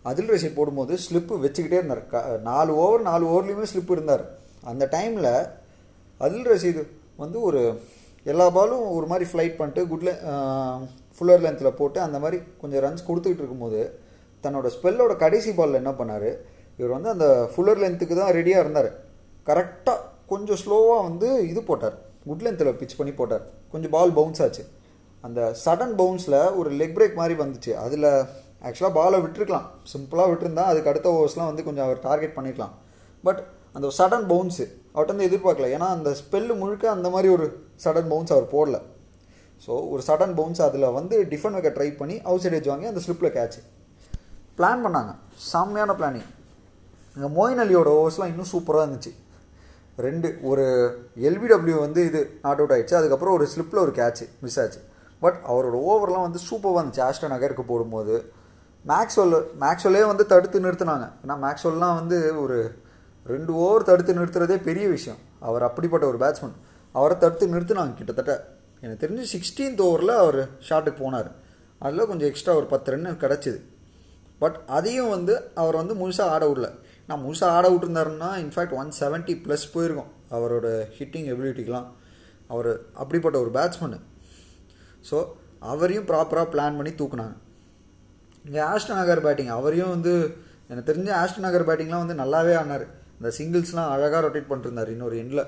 அதில் 0.09 0.31
ரஷீத் 0.33 0.57
போடும்போது 0.57 0.93
ஸ்லிப்பு 1.05 1.33
வச்சுக்கிட்டே 1.45 1.79
இருந்தார். 1.79 2.03
க 2.11 2.39
நாலு 2.49 2.71
ஓவர் 2.83 3.01
நாலு 3.09 3.25
ஓவர்லேயுமே 3.31 3.67
ஸ்லிப் 3.71 3.91
இருந்தார். 3.95 4.23
அந்த 4.71 4.83
டைமில் 4.95 5.31
அதில் 6.25 6.47
ரஷீது 6.51 6.81
வந்து 7.23 7.37
ஒரு 7.47 7.61
எல்லா 8.31 8.45
பாலும் 8.55 8.85
ஒரு 8.97 9.05
மாதிரி 9.11 9.25
ஃப்ளைட் 9.31 9.57
பண்ணிட்டு 9.59 9.81
குட்ல 9.91 10.11
ஃபுல்லர் 11.15 11.43
லென்த்தில் 11.43 11.77
போட்டு 11.79 11.99
அந்த 12.05 12.17
மாதிரி 12.23 12.37
கொஞ்சம் 12.61 12.83
ரன்ஸ் 12.85 13.05
கொடுத்துக்கிட்டு 13.07 13.43
இருக்கும்போது 13.43 13.81
தன்னோட 14.43 14.67
ஸ்பெல்லோட 14.75 15.13
கடைசி 15.23 15.51
பாலில் 15.59 15.81
என்ன 15.81 15.93
பண்ணார்? 15.99 16.29
இவர் 16.79 16.95
வந்து 16.95 17.09
அந்த 17.15 17.27
ஃபுல்லர் 17.51 17.81
லென்த்துக்கு 17.83 18.15
தான் 18.21 18.33
ரெடியாக 18.39 18.63
இருந்தார். 18.63 18.89
கரெக்டாக 19.47 20.05
கொஞ்சம் 20.31 20.59
ஸ்லோவாக 20.63 21.05
வந்து 21.07 21.29
இது 21.51 21.61
போட்டார். 21.69 21.95
குட் 22.27 22.43
லென்த்தில் 22.45 22.77
பிச் 22.81 22.99
பண்ணி 22.99 23.13
போட்டார். 23.21 23.45
கொஞ்சம் 23.71 23.93
பால் 23.95 24.13
பவுன்ஸ் 24.19 24.41
ஆச்சு. 24.45 24.63
அந்த 25.27 25.39
சடன் 25.63 25.95
பவுன்ஸில் 26.01 26.39
ஒரு 26.59 26.69
லெக் 26.79 26.95
பிரேக் 26.97 27.19
மாதிரி 27.21 27.35
வந்துச்சு. 27.41 27.71
அதில் 27.85 28.07
ஆக்சுவலாக 28.67 28.93
பாலை 28.99 29.17
விட்டுருக்கலாம். 29.23 29.67
சிம்பிளாக 29.93 30.29
விட்டுருந்தா 30.31 30.63
அதுக்கு 30.71 30.91
அடுத்த 30.91 31.09
ஓவர்ஸ்லாம் 31.17 31.49
வந்து 31.51 31.65
கொஞ்சம் 31.67 31.85
அவர் 31.87 31.99
டார்கெட் 32.07 32.35
பண்ணிக்கலாம். 32.37 32.73
பட் 33.23 33.41
அந்த 33.77 33.87
சடன் 33.99 34.25
பவுன்ஸு 34.31 34.65
அவர்கிட்ட 34.93 35.13
வந்து 35.15 35.27
எதிர்பார்க்கல. 35.29 35.67
ஏன்னா 35.75 35.87
அந்த 35.97 36.09
ஸ்பெல்லு 36.21 36.53
முழுக்க 36.61 36.85
அந்த 36.95 37.07
மாதிரி 37.15 37.29
ஒரு 37.35 37.45
சடன் 37.83 38.09
பவுன்ஸ் 38.13 38.33
அவர் 38.35 38.47
போடல. 38.55 38.77
ஸோ 39.65 39.73
ஒரு 39.93 40.01
சடன் 40.09 40.35
பவுன்ஸ் 40.39 40.61
அதில் 40.69 40.87
வந்து 40.97 41.15
டிஃபன் 41.31 41.55
வைக்க 41.57 41.71
ட்ரை 41.77 41.89
பண்ணி 42.01 42.15
அவுட் 42.29 42.43
சைடேஜ் 42.43 42.69
வாங்கி 42.71 42.91
அந்த 42.91 43.01
ஸ்லிப்பில் 43.05 43.35
கேட்ச் 43.37 43.59
பிளான் 44.59 44.83
பண்ணாங்க. 44.85 45.11
செம்மையான 45.51 45.93
பிளானிங் 45.99 46.27
இங்கே 47.15 47.41
மோயின் 47.41 47.57
அலியோட 47.57 47.89
ஓவர்ஸ்லாம் 47.89 48.25
இன்னும் 48.25 48.45
சூப்பராக 48.51 48.89
இருந்துச்சு. 48.89 49.13
ரெண்டு 49.97 50.39
ஒரு 50.41 50.63
எல்பிடபிள்யூ 51.21 51.79
வந்து 51.79 52.05
இது 52.05 52.39
நாட் 52.41 52.55
அவுட் 52.55 52.71
ஆயிடுச்சு. 52.71 52.93
அதுக்கப்புறம் 52.93 53.33
ஒரு 53.33 53.47
ஸ்லிப்பில் 53.55 53.77
ஒரு 53.77 53.91
கேட்ச் 53.91 54.27
மிஸ் 54.41 54.59
ஆச்சு. 54.59 54.79
பட் 55.19 55.39
அவரோட 55.47 55.77
ஓவர்லாம் 55.91 56.21
வந்து 56.21 56.39
சூப்பராக 56.49 56.83
இருந்துச்சு. 56.83 57.03
ஆஸ்டன் 57.09 57.27
நகருக்கு 57.27 57.63
போடும்போது. 57.63 58.31
மேக்ஸ்வெல் 58.87 59.43
மேக்ஸ்வெல்லே 59.59 60.05
வந்து 60.05 60.25
தடுத்து 60.25 60.59
நிறுத்தினாங்க. 60.59 61.11
ஏன்னா 61.27 61.37
மேக்ஸ்வெல்லாம் 61.41 61.95
வந்து 61.95 62.41
ஒரு 62.41 62.75
ரெண்டு 63.25 63.53
ஓவர் 63.53 63.83
தடுத்து 63.83 64.13
நிறுத்துறதே 64.13 64.61
பெரிய 64.61 64.87
விஷயம். 64.87 65.19
அவர் 65.39 65.63
அப்படிப்பட்ட 65.63 66.07
ஒரு 66.07 66.17
பேட்ஸ்மேன் 66.17 66.55
அவரை 66.91 67.17
தடுத்து 67.17 67.47
நிறுத்தினாங்க 67.47 67.93
கிட்டத்தட்ட. 67.93 68.47
எனக்கு 68.81 69.07
தெரிஞ்சு 69.07 69.25
சிக்ஸ்டீன்த் 69.35 69.81
ஓவரில் 69.81 70.15
அவர் 70.15 70.47
ஷாட்டுக்கு 70.69 70.99
போனார். 70.99 71.31
அதில் 71.79 72.07
கொஞ்சம் 72.07 72.27
எக்ஸ்ட்ரா 72.27 72.55
ஒரு 72.55 72.65
பத்து 72.65 72.91
ரன் 72.91 73.17
கிடச்சிது. 73.19 73.61
பட் 74.39 74.59
அதையும் 74.67 75.09
வந்து 75.09 75.51
அவர் 75.55 75.75
வந்து 75.75 75.93
முழுசாக 75.93 76.21
ஆட 76.21 76.45
விடல. 76.47 76.87
நான் 77.09 77.23
முழுசாக 77.25 77.55
ஆட 77.57 77.65
விட்டுருந்தாருன்னா 77.73 78.29
in fact 78.43 78.75
one 78.79 78.91
seventy 79.01 79.33
plus 79.45 79.65
போயிருக்கும். 79.73 80.11
அவரோட 80.35 80.67
ஹிட்டிங் 80.97 81.29
எபிலிட்டிக்கெலாம் 81.33 81.87
அவர் 82.53 82.71
அப்படிப்பட்ட 83.01 83.37
ஒரு 83.43 83.51
பேட்ஸ்மேனு 83.57 83.99
ஸோ 85.09 85.17
அவரையும் 85.71 86.07
ப்ராப்பராக 86.11 86.47
பிளான் 86.53 86.77
பண்ணி 86.79 86.91
தூக்குனாங்க. 86.99 87.35
இங்கே 88.47 88.61
ஆஸ்டன் 88.71 88.99
நகர் 89.01 89.25
பேட்டிங் 89.25 89.51
அவரையும் 89.57 89.93
வந்து 89.95 90.13
எனக்கு 90.69 90.89
தெரிஞ்ச 90.89 91.09
ஆஷ்டன் 91.21 91.45
நகர் 91.47 91.67
பேட்டிங்லாம் 91.69 92.03
வந்து 92.03 92.21
நல்லாவே 92.21 92.53
ஆனார் 92.61 92.85
இந்த 93.17 93.29
சிங்கிள்ஸ்லாம் 93.37 93.91
அழகாக 93.93 94.21
ரொட்டேட் 94.25 94.51
பண்ணிருந்தார் 94.51 94.91
இன்னொரு 94.95 95.15
எண்டில் 95.21 95.43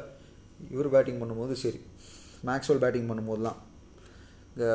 இவர் 0.73 0.89
பேட்டிங் 0.95 1.21
பண்ணும்போது 1.21 1.53
சரி. 1.63 1.79
மேக்ஸ்வெல் 2.49 2.81
பேட்டிங் 2.83 3.09
பண்ணும்போதுலாம். 3.11 3.59
இந்த 4.53 4.65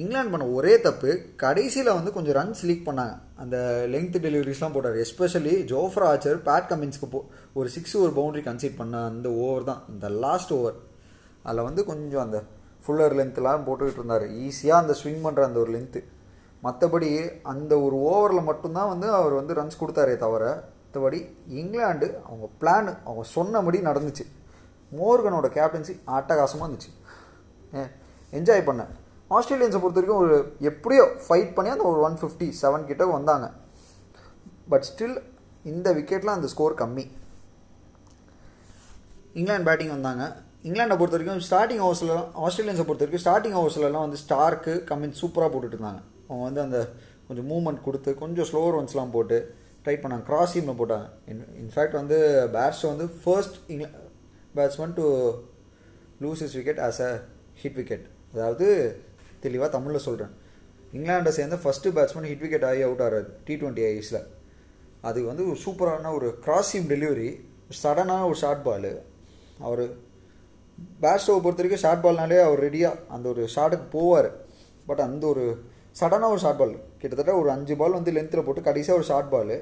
இங்கிலாந்து 0.00 0.32
பண்ண 0.32 0.46
ஒரே 0.58 0.72
தப்பு 0.84 1.10
கடைசியில் 1.42 1.96
வந்து 1.96 2.10
கொஞ்சம் 2.14 2.36
ரன்ஸ் 2.38 2.62
லீக் 2.68 2.86
பண்ணாங்க. 2.86 3.14
அந்த 3.42 3.56
லெங்த் 3.92 4.16
டெலிவரிஸ்லாம் 4.24 4.74
போட்டார். 4.76 4.96
எஸ்பெஷலி 5.04 5.52
ஜோஃப்ரா 5.72 6.06
ஆச்சர் 6.12 6.38
பேட் 6.48 6.66
கமின்ஸ்க்கு 6.70 7.08
போ 7.12 7.20
ஒரு 7.58 7.68
சிக்ஸ் 7.74 7.94
ஓவர் 7.98 8.16
பவுண்ட்ரி 8.18 8.42
கன்சீட் 8.48 8.80
பண்ண 8.80 9.04
அந்த 9.10 9.28
ஓவர் 9.44 9.68
தான். 9.70 9.82
இந்த 9.92 10.08
லாஸ்ட் 10.24 10.52
ஓவர் 10.58 10.76
அதில் 11.46 11.66
வந்து 11.68 11.84
கொஞ்சம் 11.90 12.24
அந்த 12.24 12.40
ஃபுல்லர் 12.86 13.14
லென்த்லாம் 13.18 13.64
போட்டுக்கிட்டு 13.68 14.00
இருந்தார். 14.02 14.26
ஈஸியாக 14.46 14.82
அந்த 14.82 14.96
ஸ்விங் 15.00 15.22
பண்ணுற 15.26 15.44
அந்த 15.48 15.60
ஒரு 15.64 15.72
லென்த்து 15.76 16.02
மற்றபடி 16.66 17.10
அந்த 17.52 17.72
ஒரு 17.86 17.96
ஓவரில் 18.10 18.48
மட்டும்தான் 18.50 18.90
வந்து 18.92 19.08
அவர் 19.20 19.38
வந்து 19.40 19.58
ரன்ஸ் 19.60 19.80
கொடுத்தாரே 19.80 20.16
தவிர 20.24 20.44
மற்றபடி 20.82 21.18
இங்கிலாண்டு 21.60 22.06
அவங்க 22.26 22.46
பிளான் 22.60 22.90
அவங்க 23.06 23.22
சொன்னபடி 23.36 23.78
நடந்துச்சு. 23.88 24.26
மோர்கனோட 24.98 25.46
கேப்டன்சி 25.56 25.94
அட்டகாசமாக 26.18 26.68
இருந்துச்சு. 26.68 26.92
என்ஜாய் 28.38 28.68
பண்ணேன். 28.68 28.92
ஆஸ்திரேலியன்ஸை 29.36 29.80
பொறுத்த 29.82 30.00
வரைக்கும் 30.00 30.22
ஒரு 30.24 30.36
எப்படியோ 30.70 31.04
ஃபைட் 31.26 31.52
பண்ணி 31.56 31.70
அந்த 31.74 31.84
ஒரு 31.90 32.00
ஒன் 32.06 32.18
ஃபிஃப்டி 32.22 32.48
செவன் 32.62 32.88
கிட்ட 32.90 33.04
வந்தாங்க. 33.16 33.46
பட் 34.72 34.86
ஸ்டில் 34.90 35.16
இந்த 35.72 35.88
விக்கெட்டில் 35.98 36.36
அந்த 36.36 36.48
ஸ்கோர் 36.54 36.80
கம்மி. 36.80 37.04
இங்கிலாந்து 39.38 39.68
பேட்டிங் 39.68 39.94
வந்தாங்க. 39.96 40.24
இங்கிலாண்டை 40.68 40.96
பொறுத்த 40.98 41.16
வரைக்கும் 41.16 41.44
ஸ்டார்டிங் 41.46 41.82
ஓவர்ஸ்லாம் 41.86 42.26
ஆஸ்திரேலியன்ஸை 42.44 42.84
பொறுத்த 42.88 43.04
வரைக்கும் 43.04 43.24
ஸ்டார்டிங் 43.24 43.56
ஹவுஸ்லலாம் 43.58 44.06
வந்து 44.06 44.20
ஸ்டார்க்கு 44.24 44.74
கம்மின் 44.90 45.18
சூப்பராக 45.20 45.48
போட்டுட்டு 45.52 45.76
இருந்தாங்க. 45.76 46.00
அவங்க 46.28 46.44
வந்து 46.48 46.62
அந்த 46.66 46.78
கொஞ்சம் 47.28 47.48
மூவ்மெண்ட் 47.50 47.84
கொடுத்து 47.86 48.10
கொஞ்சம் 48.22 48.48
ஸ்லோவர் 48.50 48.78
ஒன்ஸ்லாம் 48.80 49.14
போட்டு 49.16 49.38
ட்ரை 49.84 49.94
பண்ணாங்க. 50.02 50.24
கிராஸ் 50.28 50.52
சீமில் 50.54 50.78
போட்டாங்க. 50.80 51.06
இன் 51.30 51.42
இன்ஃபேக்ட் 51.62 51.96
வந்து 52.00 52.18
பேட்ஸ்டோ 52.56 52.88
வந்து 52.92 53.06
first 53.22 53.56
England 53.72 53.90
batsman 54.58 54.94
to 55.00 55.06
lose 56.24 56.42
his 56.46 56.56
wicket 56.58 56.80
as 56.86 57.00
a 57.08 57.12
hit 57.62 57.78
wicket 57.80 58.06
அதாவது 58.34 58.68
தெளிவாக 59.46 59.70
தமிழில் 59.76 60.06
சொல்கிறேன் 60.08 60.32
இங்கிலாண்டை 60.96 61.32
சேர்ந்த 61.38 61.56
ஃபஸ்ட்டு 61.62 61.92
பேட்ஸ்மேன் 61.96 62.28
ஹிட் 62.30 62.44
விக்கெட் 62.44 62.66
ஆகி 62.70 62.82
அவுட் 62.88 63.04
ஆகிறாரு 63.06 63.28
டி 63.46 63.54
டுவெண்ட்டி 63.60 63.84
ஐஸில் 63.90 64.22
அது 65.08 65.20
வந்து 65.30 65.42
ஒரு 65.50 65.58
சூப்பரான 65.64 66.12
ஒரு 66.18 66.28
கிராஸ் 66.44 66.72
டெலிவரி 66.92 67.30
சடனான 67.82 68.22
ஒரு 68.30 68.38
ஷார்ட் 68.42 68.64
பாலு 68.66 68.92
அவர் 69.66 69.84
பேட்ஸ்டோவை 71.02 71.40
பொறுத்த 71.42 71.60
வரைக்கும் 71.60 71.82
ஷார்ட் 71.82 72.04
பால்னாலே 72.04 72.38
அவர் 72.46 72.62
ரெடியாக 72.66 73.02
அந்த 73.14 73.26
ஒரு 73.32 73.42
ஷாட்டுக்கு 73.54 73.86
போவார். 73.96 74.28
பட் 74.88 75.02
அந்த 75.06 75.24
ஒரு 75.32 75.44
சடனாக 76.00 76.34
ஒரு 76.34 76.40
ஷார்ட் 76.44 76.60
பால் 76.60 76.74
கிட்டத்தட்ட 77.00 77.32
ஒரு 77.40 77.48
அஞ்சு 77.54 77.74
பால் 77.80 77.96
வந்து 77.98 78.14
லென்த்தில் 78.16 78.44
போட்டு 78.46 78.62
கடைசியாக 78.68 78.98
ஒரு 79.00 79.06
ஷார்ட் 79.10 79.30
பால் 79.34 79.52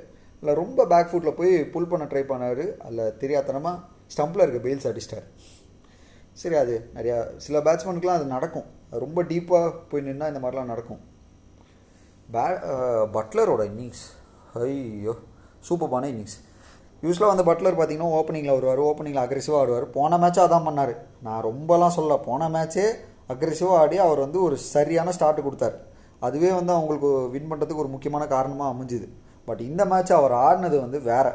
இல்லை 0.40 0.54
ரொம்ப 0.60 0.86
பேக் 0.92 1.10
ஃபுட்டில் 1.10 1.36
போய் 1.40 1.52
புல் 1.74 1.90
பண்ண 1.90 2.04
ட்ரை 2.12 2.22
பண்ணார். 2.30 2.64
அதில் 2.86 3.16
தெரியாதனமாக 3.22 3.76
ஸ்டம்பில் 4.14 4.44
இருக்க 4.44 4.60
பெயில்ஸ் 4.66 4.88
அடிச்சிட்டார் 4.90 5.26
சரி 6.40 6.56
அது 6.62 6.74
நிறையா 6.96 7.16
சில 7.44 7.56
பேட்ஸ்மேனுக்குலாம் 7.66 8.18
அது 8.18 8.26
நடக்கும். 8.36 8.66
அது 8.88 9.00
ரொம்ப 9.04 9.20
டீப்பாக 9.30 9.68
போய் 9.90 10.06
நின்னா 10.06 10.26
இந்த 10.32 10.40
மாதிரிலாம் 10.42 10.72
நடக்கும். 10.72 11.00
பே 12.34 12.44
பட்லரோட 13.16 13.62
இன்னிங்ஸ் 13.70 14.04
ஐயோ 14.60 15.14
சூப்பர்பான 15.68 16.08
இன்னிங்ஸ் 16.12 16.38
யூஸ்வலாக 17.02 17.32
வந்து 17.32 17.46
பட்லர் 17.48 17.76
பார்த்தீங்கன்னா 17.78 18.10
ஓப்பனிங்கில் 18.18 18.56
வருவார் 18.56 18.80
ஓப்பனிங்கில் 18.88 19.24
அக்ரெசிவாக 19.24 19.60
ஆடுவார். 19.62 19.86
போன 19.96 20.18
மேட்சாக 20.22 20.46
அதான் 20.48 20.66
பண்ணார். 20.68 20.94
நான் 21.26 21.44
ரொம்பலாம் 21.48 21.96
சொல்ல 21.98 22.16
போன 22.28 22.48
மேட்ச்சே 22.56 22.86
அக்ரெசிவாக 23.32 23.80
ஆடி 23.82 23.96
அவர் 24.06 24.24
வந்து 24.24 24.38
ஒரு 24.46 24.56
சரியான 24.74 25.12
ஸ்டார்ட் 25.16 25.46
கொடுத்தாரு. 25.46 25.76
அதுவே 26.26 26.50
வந்து 26.58 26.72
அவங்களுக்கு 26.76 27.10
வின் 27.34 27.50
பண்ணுறதுக்கு 27.50 27.84
ஒரு 27.84 27.92
முக்கியமான 27.94 28.24
காரணமாக 28.34 28.72
அமைஞ்சுது. 28.74 29.06
பட் 29.48 29.62
இந்த 29.68 29.82
மேட்ச் 29.92 30.12
அவர் 30.18 30.34
ஆடினது 30.46 30.76
வந்து 30.84 30.98
வேற. 31.10 31.28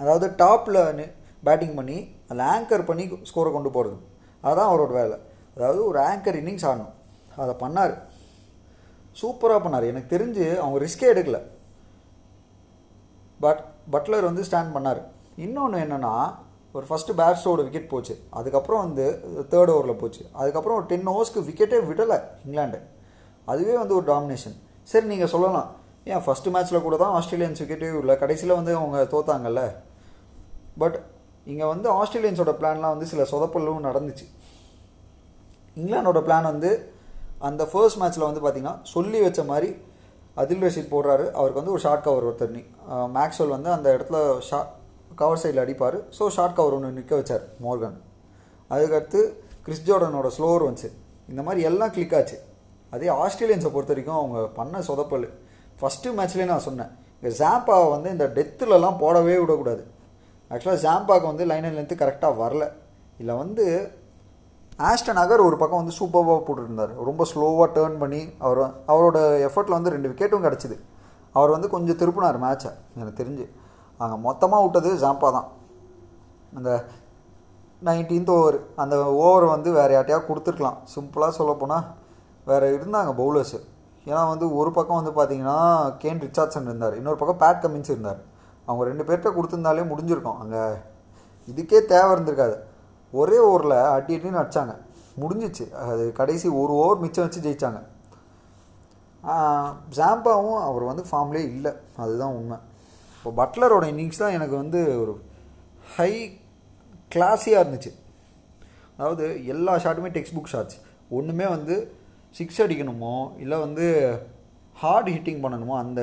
அதாவது 0.00 0.26
டாப்பில் 0.42 0.80
பேட்டிங் 1.46 1.76
பண்ணி 1.78 1.98
அதில் 2.30 2.46
ஆங்கர் 2.54 2.88
பண்ணி 2.88 3.04
ஸ்கோரை 3.30 3.50
கொண்டு 3.56 3.70
போகிறது 3.76 3.96
அதுதான் 4.44 4.70
அவரோட 4.72 4.92
வேலை. 5.00 5.16
அதாவது 5.56 5.80
ஒரு 5.90 5.98
ஆங்கர் 6.10 6.38
இன்னிங்ஸ் 6.40 6.66
ஆடணும். 6.70 6.92
அதை 7.42 7.54
பண்ணார். 7.62 7.94
சூப்பராக 9.20 9.60
பண்ணார். 9.64 9.86
எனக்கு 9.92 10.12
தெரிஞ்சு 10.16 10.44
அவங்க 10.62 10.76
ரிஸ்கே 10.84 11.08
எடுக்கலை. 11.14 11.40
பட் 13.44 13.60
பட்லர் 13.94 14.28
வந்து 14.28 14.42
ஸ்டாண்ட் 14.48 14.74
பண்ணார். 14.76 15.00
இன்னொன்று 15.44 15.78
என்னென்னா 15.84 16.14
ஒரு 16.76 16.86
ஃபஸ்ட்டு 16.88 17.18
பேட்ஸோட 17.20 17.60
விக்கெட் 17.66 17.92
போச்சு. 17.92 18.14
அதுக்கப்புறம் 18.38 18.82
வந்து 18.86 19.04
தேர்ட் 19.52 19.72
ஓவரில் 19.74 20.00
போச்சு. 20.02 20.22
அதுக்கப்புறம் 20.40 20.78
ஒரு 20.78 20.86
டென் 20.90 21.08
ஓவர்ஸ்க்கு 21.12 21.46
விக்கெட்டே 21.48 21.78
விடலை 21.90 22.18
இங்கிலாண்டு 22.46 22.78
அதுவே 23.52 23.76
வந்து 23.82 23.94
ஒரு 23.98 24.06
டாமினேஷன் 24.12 24.56
சரி 24.90 25.06
நீங்கள் 25.12 25.32
சொல்லலாம். 25.34 25.70
ஏன் 26.10 26.22
ஃபஸ்ட்டு 26.26 26.52
மேட்ச்சில் 26.54 26.84
கூட 26.84 26.96
தான் 27.02 27.14
ஆஸ்திரேலியன்ஸ் 27.16 27.62
விக்கெட்டே 27.62 27.88
இல்லை 28.02 28.14
கடைசியில் 28.22 28.58
வந்து 28.58 28.74
அவங்க 28.80 28.98
தோத்தாங்கல்ல? 29.14 29.62
பட் 30.82 30.98
இங்கே 31.50 31.66
வந்து 31.72 31.88
ஆஸ்திரேலியன்ஸோட 32.00 32.52
பிளான்லாம் 32.60 32.94
வந்து 32.94 33.10
சில 33.12 33.22
சொதப்பலும் 33.32 33.86
நடந்துச்சு. 33.88 34.26
இங்கிலாண்டோட 35.80 36.20
பிளான் 36.26 36.50
வந்து 36.52 36.70
அந்த 37.48 37.62
ஃபர்ஸ்ட் 37.70 38.00
மேட்ச்சில் 38.00 38.28
வந்து 38.28 38.42
பார்த்திங்கன்னா 38.44 38.74
சொல்லி 38.94 39.20
வச்ச 39.26 39.42
மாதிரி 39.52 39.68
அதில் 40.40 40.64
ரஷீத் 40.66 40.92
போடுறாரு. 40.94 41.24
அவருக்கு 41.38 41.60
வந்து 41.60 41.74
ஒரு 41.76 41.82
ஷார்ட் 41.84 42.04
கவர் 42.06 42.26
ஒருத்தர் 42.28 42.52
நீ 42.56 42.62
மேக்ஸ்வெல் 43.16 43.54
வந்து 43.56 43.70
அந்த 43.76 43.88
இடத்துல 43.96 44.18
ஷா 44.48 44.58
கவர் 45.20 45.40
சைடில் 45.42 45.62
அடிப்பார். 45.64 45.96
ஸோ 46.16 46.24
ஷார்ட் 46.36 46.56
கவர் 46.58 46.74
ஒன்று 46.76 46.96
நிற்க 46.98 47.12
வச்சார் 47.20 47.44
மோர்கன் 47.64 47.96
அதுக்கடுத்து 48.74 49.20
கிறிஸ் 49.64 49.84
ஜோர்டனோட 49.88 50.28
ஸ்லோவர் 50.36 50.66
வந்துச்சு. 50.66 50.90
இந்த 51.30 51.40
மாதிரி 51.46 51.62
எல்லாம் 51.70 51.92
கிளிக் 51.94 52.14
ஆச்சு. 52.18 52.36
அதே 52.94 53.08
ஆஸ்திரேலியன்ஸை 53.22 53.70
பொறுத்த 53.74 53.92
வரைக்கும் 53.94 54.18
அவங்க 54.20 54.38
பண்ண 54.58 54.82
சொதப்பல். 54.88 55.26
ஃபஸ்ட்டு 55.80 56.14
மேட்ச்லேயே 56.18 56.48
நான் 56.52 56.66
சொன்னேன் 56.68 56.92
இங்கே 57.16 57.32
ஜாம்பாவை 57.40 57.88
வந்து 57.94 58.08
இந்த 58.16 58.26
டெத்துலலாம் 58.36 59.00
போடவே 59.02 59.34
விடக்கூடாது. 59.42 59.82
ஆக்சுவலாக 60.50 60.82
ஜாம்பாக் 60.84 61.30
வந்து 61.30 61.44
லைன் 61.50 61.66
அண்ட் 61.68 61.78
லென்த்து 61.78 62.00
கரெக்டாக 62.02 62.40
வரல. 62.42 62.64
இல்லை 63.22 63.34
வந்து 63.42 63.64
ஆஸ்டன் 64.88 65.20
அகர் 65.22 65.46
ஒரு 65.48 65.56
பக்கம் 65.60 65.80
வந்து 65.82 65.96
சூப்பராக 65.98 66.40
போட்டுருந்தார். 66.46 66.92
ரொம்ப 67.08 67.22
ஸ்லோவாக 67.32 67.68
டேர்ன் 67.76 67.98
பண்ணி 68.02 68.20
அவர் 68.46 68.60
அவரோட 68.92 69.18
எஃபர்ட்டில் 69.48 69.76
வந்து 69.78 69.92
ரெண்டு 69.94 70.10
விக்கெட்டும் 70.10 70.46
கிடச்சிது. 70.46 70.76
அவர் 71.38 71.54
வந்து 71.54 71.68
கொஞ்சம் 71.74 71.98
திருப்பினார் 72.00 72.38
மேட்சை 72.44 72.70
எனக்கு 72.98 73.14
தெரிஞ்சு. 73.20 73.44
அங்கே 74.00 74.16
மொத்தமாக 74.28 74.64
விட்டது 74.64 74.90
ஜாம்பா 75.02 75.28
தான். 75.36 75.48
அந்த 76.58 76.70
நைன்டீன்த் 77.88 78.32
ஓவர் 78.36 78.56
அந்த 78.82 78.96
ஓவரை 79.24 79.48
வந்து 79.54 79.70
வேறு 79.78 79.92
யார்ட்டையாக 79.96 80.24
கொடுத்துருக்கலாம். 80.28 80.78
சிம்பிளாக 80.94 81.32
சொல்லப்போனால் 81.40 81.86
வேறு 82.48 82.66
இருந்தாங்க 82.78 83.10
பவுலர்ஸு 83.20 83.58
ஏன்னா 84.08 84.22
வந்து 84.32 84.46
ஒரு 84.58 84.70
பக்கம் 84.76 84.98
வந்து 85.00 85.12
பார்த்தீங்கன்னா 85.18 85.58
கேன் 86.02 86.22
ரிச்சார்ட்சன் 86.26 86.68
இருந்தார். 86.70 86.96
இன்னொரு 87.00 87.18
பக்கம் 87.22 87.40
பேட் 87.42 87.62
கமின்ஸ் 87.64 87.92
இருந்தார். 87.94 88.20
அவங்க 88.70 88.84
ரெண்டு 88.90 89.06
பேர்கிட்ட 89.08 89.30
கொடுத்துருந்தாலே 89.36 89.84
முடிஞ்சிருக்கும். 89.92 90.40
அங்கே 90.42 90.64
இதுக்கே 91.50 91.78
தேவை 91.92 92.10
இருந்திருக்காது. 92.14 92.56
ஒரே 93.12 93.38
ஓவரில் 93.50 93.76
அடி 93.94 94.16
அடின்னு 94.16 94.40
அடித்தாங்க 94.42 94.74
முடிஞ்சிச்சு. 95.22 95.64
அது 95.92 96.04
கடைசி 96.18 96.48
ஒரு 96.62 96.72
ஓவர் 96.82 97.02
மிச்சம் 97.04 97.26
வச்சு 97.26 97.46
ஜெயித்தாங்க 97.46 97.80
ஜாம்பாவும் 99.96 100.60
அவர் 100.66 100.84
வந்து 100.90 101.02
ஃபார்ம்லேயே 101.08 101.46
இல்லை. 101.54 101.72
அதுதான் 102.02 102.36
உண்மை. 102.36 102.58
இப்போ 103.16 103.30
பட்லரோட 103.40 103.84
இன்னிங்ஸ் 103.92 104.22
தான் 104.22 104.36
எனக்கு 104.36 104.54
வந்து 104.62 104.80
ஒரு 105.02 105.14
ஹை 105.96 106.12
கிளாஸியாக 107.14 107.62
இருந்துச்சு. 107.64 107.90
அதாவது 108.98 109.26
எல்லா 109.52 109.72
ஷாட்டுமே 109.84 110.10
டெக்ஸ்ட் 110.16 110.36
புக் 110.36 110.52
ஷாட்ஸ் 110.52 110.78
ஒன்றுமே 111.18 111.46
வந்து 111.56 111.76
சிக்ஸ் 112.38 112.60
அடிக்கணுமோ 112.64 113.14
இல்லை 113.42 113.56
வந்து 113.66 113.86
ஹார்ட் 114.82 115.10
ஹிட்டிங் 115.14 115.42
பண்ணணுமோ 115.44 115.74
அந்த 115.84 116.00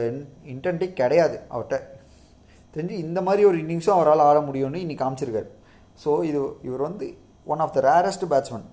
இன்டென்ட்டே 0.53 0.87
கிடையாது 0.99 1.37
அவர்கிட்ட. 1.51 1.77
தெரிஞ்சு 2.77 3.03
இந்த 3.05 3.19
மாதிரி 3.27 3.43
ஒரு 3.51 3.59
இன்னிங்ஸும் 3.63 3.97
அவரால் 3.97 4.27
ஆட 4.29 4.39
முடியும்னு 4.47 4.83
இன்னைக்கு 4.85 5.03
காமிச்சிருக்காரு. 5.03 5.49
ஸோ 6.03 6.09
இது 6.29 6.41
இவர் 6.67 6.87
வந்து 6.89 7.05
one 7.53 7.61
of 7.65 7.75
the 7.77 7.81
rarest 7.89 8.25
batsman 8.33 8.67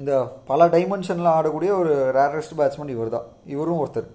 இந்த 0.00 0.12
பல 0.50 0.66
டைமென்ஷனில் 0.74 1.28
ஆடக்கூடிய 1.36 1.70
ஒரு 1.80 1.92
ரேரஸ்ட் 2.18 2.56
பேட்ஸ்மேன் 2.58 2.92
இவர் 2.94 3.14
தான். 3.14 3.26
இவரும் 3.54 3.80
ஒருத்தர். 3.82 4.08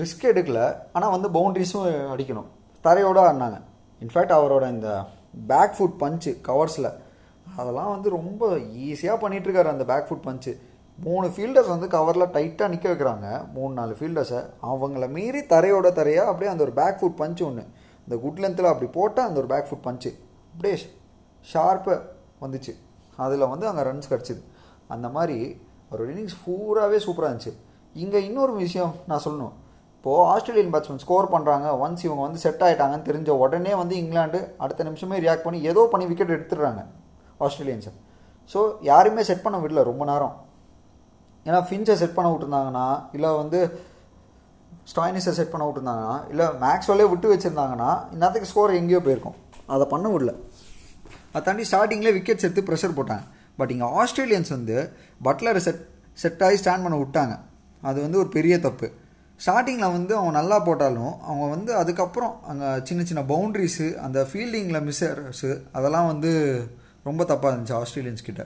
ரிஸ்க் 0.00 0.28
எடுக்கல. 0.32 0.60
ஆனால் 0.96 1.14
வந்து 1.14 1.28
பவுண்ட்ரிஸும் 1.36 1.86
அடிக்கணும். 2.14 2.50
தரையோடு 2.84 3.20
ஆடினாங்க. 3.22 3.58
இன்ஃபேக்ட் 4.04 4.36
அவரோட 4.38 4.64
இந்த 4.76 4.90
பேக் 5.50 5.74
ஃபுட் 5.78 5.98
பஞ்சு 6.02 6.32
கவர்ஸில் 6.48 6.90
அதெல்லாம் 7.58 7.92
வந்து 7.94 8.08
ரொம்ப 8.18 8.42
ஈஸியாக 8.88 9.20
பண்ணிகிட்ருக்காரு 9.22 9.74
அந்த 9.74 9.84
பேக் 9.90 10.06
ஃபுட் 10.08 10.26
பஞ்சு 10.28 10.52
மூணு 10.98 11.26
ஃபீல்டர்ஸ் 11.34 11.70
வந்து 11.72 11.86
கவரில் 11.94 12.32
டைட்டாக 12.34 12.70
நிற்க 12.72 12.86
வைக்கிறாங்க. 12.90 13.26
மூணு 13.56 13.72
நாலு 13.78 13.92
ஃபீல்டர்ஸை 13.98 14.40
அவங்கள 14.70 15.06
மீறி 15.16 15.40
தரையோட 15.52 15.86
தரையாக 15.98 16.30
அப்படியே 16.30 16.50
அந்த 16.52 16.62
ஒரு 16.66 16.74
பேக் 16.80 17.00
ஃபுட் 17.00 17.20
பஞ்சு 17.22 17.42
ஒன்று 17.48 17.64
இந்த 18.06 18.16
குட் 18.24 18.40
லென்த்தில் 18.42 18.70
அப்படி 18.72 18.88
போட்டால் 18.98 19.28
அந்த 19.28 19.38
ஒரு 19.42 19.48
பேக் 19.52 19.68
ஃபுட் 19.70 19.86
பஞ்சு 19.88 20.10
அப்படியே 20.52 20.76
ஷார்ப்பாக 21.52 21.98
வந்துச்சு. 22.44 22.72
அதில் 23.24 23.50
வந்து 23.52 23.66
அங்கே 23.70 23.82
ரன்ஸ் 23.88 24.10
கிடச்சிது. 24.12 24.42
அந்த 24.94 25.06
மாதிரி 25.16 25.38
ஒரு 25.92 26.02
இன்னிங்ஸ் 26.12 26.38
பூராவே 26.44 26.98
சூப்பராக 27.06 27.30
இருந்துச்சு. 27.30 27.52
இங்கே 28.02 28.20
இன்னொரு 28.28 28.52
விஷயம் 28.62 28.92
நான் 29.10 29.24
சொல்லணும். 29.26 29.56
இப்போது 29.96 30.22
ஆஸ்திரேலியன் 30.34 30.72
பேட்ஸ்மேன் 30.74 31.02
ஸ்கோர் 31.02 31.32
பண்ணுறாங்க 31.34 31.66
ஒன்ஸ் 31.84 32.04
இவங்க 32.06 32.22
வந்து 32.26 32.40
செட் 32.44 32.62
ஆகிட்டாங்கன்னு 32.66 33.08
தெரிஞ்ச 33.08 33.30
உடனே 33.42 33.72
வந்து 33.80 33.94
இங்கிலாந்து 34.02 34.38
அடுத்த 34.64 34.84
நிமிஷமே 34.88 35.18
ரியாக்ட் 35.24 35.44
பண்ணி 35.46 35.58
ஏதோ 35.72 35.82
பண்ணி 35.92 36.06
விக்கெட் 36.12 36.34
எடுத்துடுறாங்க. 36.36 36.80
ஆஸ்திரேலியன்ஸை. 37.46 37.92
ஸோ 38.52 38.60
யாருமே 38.90 39.22
செட் 39.28 39.44
பண்ண 39.44 39.58
விடல 39.64 39.82
ரொம்ப 39.90 40.04
நேரம். 40.12 40.34
ஏன்னா 41.46 41.58
ஃபின்ச்சை 41.68 41.94
செட் 42.02 42.14
பண்ண 42.16 42.28
விட்டுருந்தாங்கன்னா 42.32 42.86
இல்லை 43.16 43.30
வந்து 43.42 43.60
ஸ்டாயினிஸை 44.92 45.32
செட் 45.38 45.52
பண்ண 45.52 45.64
விட்டுருந்தாங்கன்னா 45.68 46.16
இல்லை 46.30 46.46
மேக்ஸ்வெல்லே 46.64 47.06
விட்டு 47.12 47.34
வச்சுருந்தாங்கன்னா 47.34 47.90
இன்னத்துக்கு 48.14 48.50
ஸ்கோர் 48.52 48.78
எங்கேயோ 48.80 49.00
போயிருக்கும். 49.00 49.36
அதை 49.74 49.84
பண்ண 49.92 50.06
விடல. 50.14 50.32
அதை 51.32 51.42
தாண்டி 51.42 51.64
ஸ்டார்டிங்கில் 51.70 52.14
விக்கெட்ஸ் 52.16 52.46
எடுத்து 52.46 52.66
ப்ரெஷர் 52.68 52.96
போட்டாங்க. 52.98 53.24
பட் 53.58 53.70
இங்கே 53.70 53.86
ஆஸ்திரேலியன்ஸ் 54.00 54.50
வந்து 54.56 54.76
பட்லரை 55.24 55.60
செட் 55.66 55.82
செட் 56.22 56.42
ஆகி 56.46 56.56
ஸ்டாண்ட் 56.62 56.84
பண்ண 56.86 56.96
விட்டாங்க. 57.02 57.34
அது 57.82 57.98
வந்து 58.00 58.18
ஒரு 58.18 58.28
பெரிய 58.28 58.54
தப்பு. 58.60 58.88
ஸ்டார்டிங்கில் 59.44 59.94
வந்து 59.96 60.12
அவங்க 60.16 60.32
நல்லா 60.38 60.56
போட்டாலும் 60.58 61.14
அவங்க 61.28 61.46
வந்து 61.54 61.70
அதுக்கப்புறம் 61.74 62.34
அங்கே 62.50 62.68
சின்ன 62.88 63.04
சின்ன 63.04 63.22
பவுண்ட்ரிஸு 63.32 63.86
அந்த 64.06 64.18
ஃபீல்டிங்கில் 64.30 64.82
மிஸ்ஸர்ஸு 64.88 65.50
அதெல்லாம் 65.72 66.06
வந்து 66.06 66.32
ரொம்ப 67.08 67.24
தப்பாக 67.24 67.52
இருந்துச்சு 67.52 67.78
ஆஸ்திரேலியன்ஸ் 67.82 68.28
கிட்ட. 68.28 68.42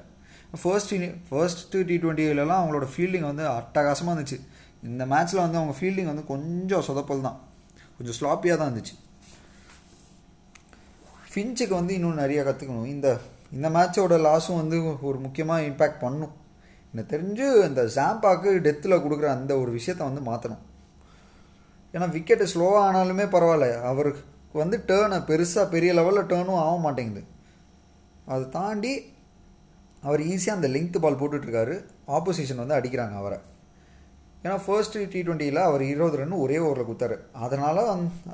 ஃபர்ஸ்ட் 0.63 0.93
ஃபர்ஸ்ட்டு 1.29 1.85
டி 1.89 1.97
ட்வெண்ட்டிலலாம் 2.03 2.61
அவங்களோட 2.61 2.87
ஃபீல்டிங் 2.93 3.27
வந்து 3.31 3.45
அட்டகாசமாக 3.59 4.15
இருந்துச்சு. 4.15 4.39
இந்த 4.91 5.03
மேட்ச்சில் 5.13 5.45
வந்து 5.45 5.59
அவங்க 5.61 5.75
ஃபீல்டிங் 5.79 6.11
வந்து 6.13 6.25
கொஞ்சம் 6.33 6.85
சொதப்பல் 6.89 7.27
தான். 7.29 7.39
கொஞ்சம் 7.97 8.17
ஸ்லாப்பியாக 8.19 8.59
தான் 8.61 8.71
இருந்துச்சு. 8.71 8.97
ஃபின்ச்சுக்கு 11.31 11.75
வந்து 11.81 11.95
இன்னும் 11.99 12.21
நிறைய 12.23 12.41
கற்றுக்கணும் 12.45 12.93
இந்த 12.95 13.09
இந்த 13.57 13.69
மேட்சோட 13.75 14.15
லாஸும் 14.27 14.61
வந்து 14.61 14.77
ஒரு 15.09 15.19
முக்கியமாக 15.25 15.67
இம்பேக்ட் 15.71 16.03
பண்ணும். 16.05 16.33
எனக்கு 16.93 17.13
தெரிஞ்சு 17.15 17.47
இந்த 17.69 17.83
ஜாம்பாக்கு 17.97 18.51
டெத்தில் 18.67 19.03
கொடுக்குற 19.05 19.29
அந்த 19.37 19.53
ஒரு 19.63 19.71
விஷயத்த 19.79 20.09
வந்து 20.09 20.23
மாற்றணும் 20.29 20.63
ஏன்னா 21.95 22.07
விக்கெட்டு 22.15 22.47
ஸ்லோவாக 22.53 22.87
ஆனாலுமே 22.87 23.27
பரவாயில்ல. 23.35 23.69
அவருக்கு 23.91 24.23
வந்து 24.63 24.77
டேர்னை 24.89 25.19
பெருசாக 25.31 25.73
பெரிய 25.75 25.93
லெவலில் 25.99 26.31
டேர்னும் 26.33 26.63
ஆக 26.65 26.77
மாட்டேங்குது. 26.87 27.23
அதை 28.33 28.45
தாண்டி 28.57 28.93
அவர் 30.03 30.21
ஈஸியாக 30.21 30.59
அந்த 30.59 30.69
லெங்க் 30.69 30.99
பால் 30.99 31.21
போட்டுட்ருக்காரு. 31.21 31.85
ஆப்போசிஷன் 32.07 32.63
வந்து 32.67 32.79
அடிக்கிறாங்க 32.81 33.13
அவரை. 33.13 33.39
ஏன்னா 34.43 34.57
ஃபர்ஸ்ட் 34.67 34.97
டி 35.13 35.21
ட்வெண்ட்டியில் 35.23 35.57
அவர் 35.57 35.83
இருபது 35.83 36.17
ரன் 36.17 36.31
ஒரே 36.31 36.59
ஓவரில் 36.59 36.89
கொடுத்தாரு 36.89 37.17
அதனால் 37.33 37.81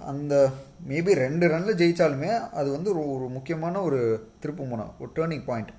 அந்த 0.06 0.50
மேபி 0.88 1.12
ரெண்டு 1.12 1.46
ரனில் 1.46 1.78
ஜெயித்தாலுமே 1.80 2.50
அது 2.50 2.70
வந்து 2.70 2.90
ஒரு 2.90 3.12
ஒரு 3.14 3.28
முக்கியமான 3.28 3.82
ஒரு 3.82 4.28
திருப்பு 4.40 4.66
முனை 4.66 4.84
ஒரு 4.98 5.10
டேர்னிங் 5.14 5.44
பாயிண்ட் 5.44 5.70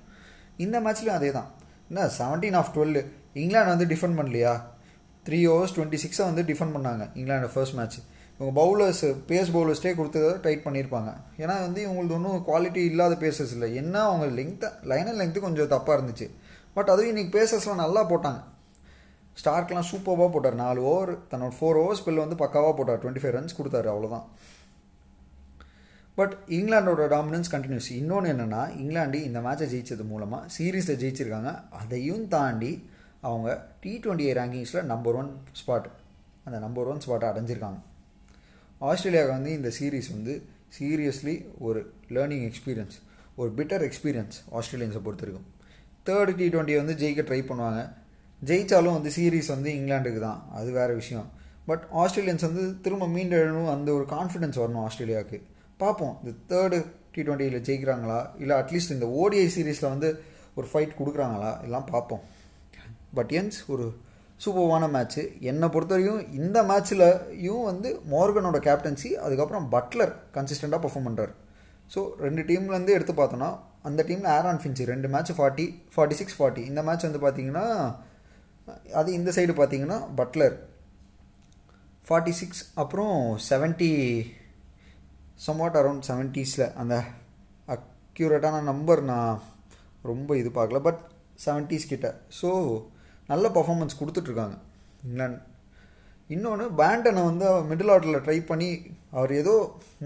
இந்த 0.56 0.80
மேட்ச்லேயும் 0.80 1.18
அதே 1.18 1.32
தான் 1.32 1.50
என்ன 1.88 2.10
செவன்டீன் 2.18 2.54
ஆஃப் 2.54 2.76
டுவெல் 2.76 3.04
இங்கிலாந்து 3.32 3.74
வந்து 3.76 3.96
டிஃபெண்ட் 3.96 4.18
பண்ணலையா? 4.20 4.60
த்ரீ 5.28 5.46
ஓவர்ஸ் 5.46 5.74
டுவெண்ட்டி 5.76 5.98
சிக்ஸை 6.04 6.24
வந்து 6.24 6.42
டிஃபெண்ட் 6.42 6.74
பண்ணாங்க 6.76 7.10
இங்கிலாண்டு 7.14 7.50
ஃபர்ஸ்ட் 7.54 7.74
மேட்ச் 7.74 7.98
இவங்க 8.38 8.52
பவுலர்ஸ் 8.60 9.02
பேஸ் 9.28 9.52
பவுலர்ஸ்டே 9.56 9.90
கொடுத்ததை 9.98 10.30
டைட் 10.44 10.64
பண்ணியிருப்பாங்க. 10.64 11.10
ஏன்னா 11.42 11.54
வந்து 11.66 11.80
இவங்களுக்கு 11.86 12.16
ஒன்றும் 12.18 12.40
குவாலிட்டி 12.48 12.82
இல்லாத 12.90 13.14
பேசஸ் 13.26 13.52
இல்லை. 13.56 13.68
என்ன 13.82 14.02
அவங்க 14.08 14.26
லெங்க்த்தை 14.40 14.70
லைனர் 14.92 15.18
லெங்க்த்து 15.20 15.46
கொஞ்சம் 15.46 15.70
தப்பாக 15.74 15.96
இருந்துச்சு. 15.98 16.26
பட் 16.76 16.90
அதுவும் 16.94 17.10
இன்றைக்கி 17.12 17.32
பேசஸ்லாம் 17.38 17.82
நல்லா 17.84 18.02
போட்டாங்க. 18.10 18.40
ஸ்டார்க்லாம் 19.42 19.88
சூப்பராக 19.90 20.28
போட்டார். 20.34 20.58
நாலு 20.64 20.80
ஓவர் 20.90 21.12
தன்னோட 21.30 21.52
ஃபோர் 21.58 21.78
ஓவர் 21.82 21.98
ஸ்பெல் 22.00 22.20
வந்து 22.24 22.36
பக்காவாக 22.42 22.74
போட்டார். 22.80 23.00
டுவெண்ட்டி 23.04 23.22
ஃபைவ் 23.22 23.36
ரன்ஸ் 23.36 23.56
கொடுத்தாரு 23.60 23.88
அவ்வளோதான் 23.92 24.26
பட் 26.18 26.34
இங்கிலாண்டோட 26.56 27.04
டாமினன்ஸ் 27.14 27.50
கண்டினியூஸ் 27.52 27.88
இன்னொன்று 28.00 28.28
என்னென்னா 28.32 28.60
இங்கிலாந்து 28.80 29.20
இந்த 29.28 29.38
மேட்சை 29.46 29.66
ஜெயிச்சது 29.72 30.04
மூலமாக 30.10 30.50
சீரீஸில் 30.56 31.00
ஜெயிச்சிருக்காங்க. 31.00 31.52
அதையும் 31.80 32.28
தாண்டி 32.34 32.72
அவங்க 33.28 33.48
டி 33.80 33.94
ட்வெண்ட்டி 34.04 34.28
ரேங்கிங்ஸில் 34.40 34.88
நம்பர் 34.92 35.16
ஒன் 35.22 35.32
ஸ்பாட் 35.60 35.88
அந்த 36.44 36.58
நம்பர் 36.66 36.90
ஒன் 36.92 37.02
ஸ்பாட்டை 37.06 37.28
அடைஞ்சிருக்காங்க. 37.32 37.80
ஆஸ்திரேலியாவுக்கு 38.80 39.28
வந்து 39.28 39.52
இந்த 39.52 39.70
சீரீஸ் 39.80 40.10
வந்து 40.10 40.42
சீரியஸ்லி 40.78 41.44
ஒரு 41.58 41.92
லேர்னிங் 42.08 42.50
எக்ஸ்பீரியன்ஸ் 42.50 42.96
ஒரு 43.36 43.50
பிட்டர் 43.50 43.82
எக்ஸ்பீரியன்ஸ் 43.82 44.36
ஆஸ்திரேலியன்ஸை 44.52 45.00
பொறுத்திருக்கும். 45.04 45.46
தேர்டு 46.06 46.06
தேர்ட் 46.06 46.34
டி 46.34 46.48
ட்வெண்ட்டி 46.48 46.76
வந்து 46.76 46.94
ஜெயிக்க 46.94 47.20
ட்ரை 47.20 47.40
பண்ணுவாங்க. 47.50 47.92
ஜெயித்தாலும் 48.44 48.92
வந்து 48.92 49.10
சீரீஸ் 49.16 49.46
வந்து 49.46 49.72
இங்கிலாண்டுக்கு 49.72 50.20
தான். 50.20 50.50
அது 50.50 50.70
வேறு 50.70 50.94
விஷயம். 50.94 51.30
பட் 51.66 51.88
ஆஸ்திரேலியன்ஸ் 51.92 52.40
வந்து 52.40 52.80
திரும்ப 52.80 53.06
மீண்டெழணும் 53.06 53.70
அந்த 53.70 53.92
ஒரு 53.92 54.04
கான்ஃபிடென்ஸ் 54.04 54.58
வரணும் 54.62 54.86
ஆஸ்திரேலியாவுக்கு. 54.86 55.40
பார்ப்போம். 55.76 56.18
இந்த 56.24 56.54
தேர்டு 56.54 56.86
டி 57.12 57.22
ட்வெண்ட்டியில் 57.22 57.60
ஜெயிக்கிறாங்களா? 57.60 58.30
இல்லை 58.38 58.56
அட்லீஸ்ட் 58.56 58.90
இந்த 58.90 59.06
ஓடிஐ 59.06 59.48
சீரீஸில் 59.56 59.88
வந்து 59.88 60.22
ஒரு 60.54 60.68
ஃபைட் 60.72 60.90
கொடுக்குறாங்களா? 60.98 61.62
எல்லாம் 61.62 61.84
பார்ப்போம். 61.84 62.20
பட் 63.14 63.30
என்ஸ் 63.30 63.66
ஒரு 63.66 63.96
சூப்பர்வான 64.40 64.84
மேட்ச்சு 64.94 65.22
என்னை 65.50 65.66
பொறுத்தவரையும் 65.74 66.22
இந்த 66.40 66.58
மேட்ச்லையும் 66.70 67.64
வந்து 67.70 67.90
மோர்கனோட 68.12 68.58
கேப்டன்சி 68.68 69.10
அதுக்கப்புறம் 69.26 69.68
பட்லர் 69.74 70.14
கன்சிஸ்டண்ட்டாக 70.36 70.82
பர்ஃபார்ம் 70.84 71.08
பண்ணுறார் 71.08 71.32
ஸோ 71.94 72.00
ரெண்டு 72.24 72.42
டீம்லேருந்து 72.48 72.96
எடுத்து 72.96 73.14
பார்த்தோன்னா 73.20 73.50
அந்த 73.88 74.00
டீமில் 74.08 74.32
ஆரான் 74.36 74.60
ஃபின்ச்சு 74.62 74.84
ரெண்டு 74.92 75.08
match 75.14 75.32
forty 75.38 75.66
forty 75.94 76.16
six 76.20 76.36
forty 76.38 76.62
இந்த 76.70 76.82
மேட்ச் 76.88 77.06
வந்து 77.08 77.22
பார்த்தீங்கன்னா 77.24 77.66
அது 78.98 79.08
இந்த 79.18 79.30
சைடு 79.36 79.54
பார்த்தீங்கன்னா 79.58 79.98
பட்லர். 80.18 80.54
ஃபார்ட்டி 82.06 82.32
சிக்ஸ் 82.38 82.62
அப்புறம் 82.82 83.16
செவன்ட்டி 83.48 83.90
சம்வாட் 85.46 85.76
அரௌண்ட் 85.80 86.06
செவன்ட்டீஸில் 86.08 86.72
அந்த 86.80 86.94
அக்யூரேட்டான 87.74 88.62
நம்பர் 88.70 89.02
நான் 89.10 89.42
ரொம்ப 90.10 90.36
இது 90.40 90.50
பார்க்கல. 90.58 90.80
பட் 90.88 91.00
செவன்ட்டீஸ் 91.44 91.90
கிட்ட. 91.92 92.08
ஸோ 92.40 92.50
நல்ல 93.32 93.48
பர்ஃபாமன்ஸ் 93.56 94.00
கொடுத்துட்ருக்காங்க. 94.00 94.56
இங்கிலாந்து 95.06 95.40
இன்னொன்று 96.30 96.66
பேண்டனை 96.80 97.22
வந்து 97.30 97.46
மிடில் 97.70 97.90
ஆர்டரில் 97.94 98.22
ட்ரை 98.26 98.36
பண்ணி 98.50 98.68
அவர் 99.16 99.32
ஏதோ 99.40 99.54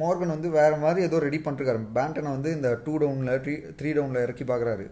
மார்கன் 0.01 0.35
வந்து 0.35 0.49
வேறு 0.57 0.77
மாதிரி 0.85 1.01
ஏதோ 1.09 1.19
ரெடி 1.25 1.39
பண்ணிருக்காரு 1.45 1.81
பேண்டனை 1.99 2.31
வந்து 2.37 2.51
இந்த 2.57 2.71
டூ 2.87 2.95
டவுனில் 3.03 3.39
த்ரீ 3.45 3.55
த்ரீ 3.81 3.91
டவுனில் 3.99 4.25
இறக்கி 4.25 4.45
பார்க்குறாரு 4.51 4.87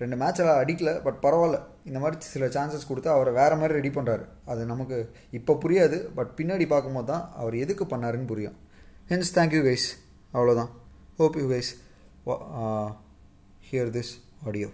ரெண்டு 0.00 0.16
மேட்சில் 0.22 0.50
அடிக்கல 0.62 0.90
பட் 1.04 1.20
பரவாயில்ல. 1.26 1.58
இந்த 1.88 1.98
மாதிரி 2.02 2.16
சில 2.32 2.46
சான்சஸ் 2.56 2.88
கொடுத்து 2.88 3.08
அவரை 3.14 3.32
வேறு 3.38 3.58
மாதிரி 3.60 3.76
ரெடி 3.78 3.90
பண்ணுறாரு 3.98 4.24
அது 4.52 4.62
நமக்கு 4.72 4.96
இப்போ 5.38 5.52
புரியாது 5.62 5.98
பட் 6.16 6.32
பின்னாடி 6.38 6.66
பார்க்கும்போது 6.72 7.08
தான் 7.12 7.24
அவர் 7.42 7.54
எதுக்கு 7.64 7.86
பண்ணாருன்னு 7.92 8.30
புரியும். 8.32 8.56
ஹென்ஸ் 9.12 9.32
தேங்க்யூ 9.38 9.62
கைஸ் 9.68 9.86
அவ்வளோதான் 10.36 10.70
hope 11.20 11.38
you 11.42 11.46
guys 11.54 11.72
hear 13.70 13.92
this 13.96 14.12
audio 14.48 14.68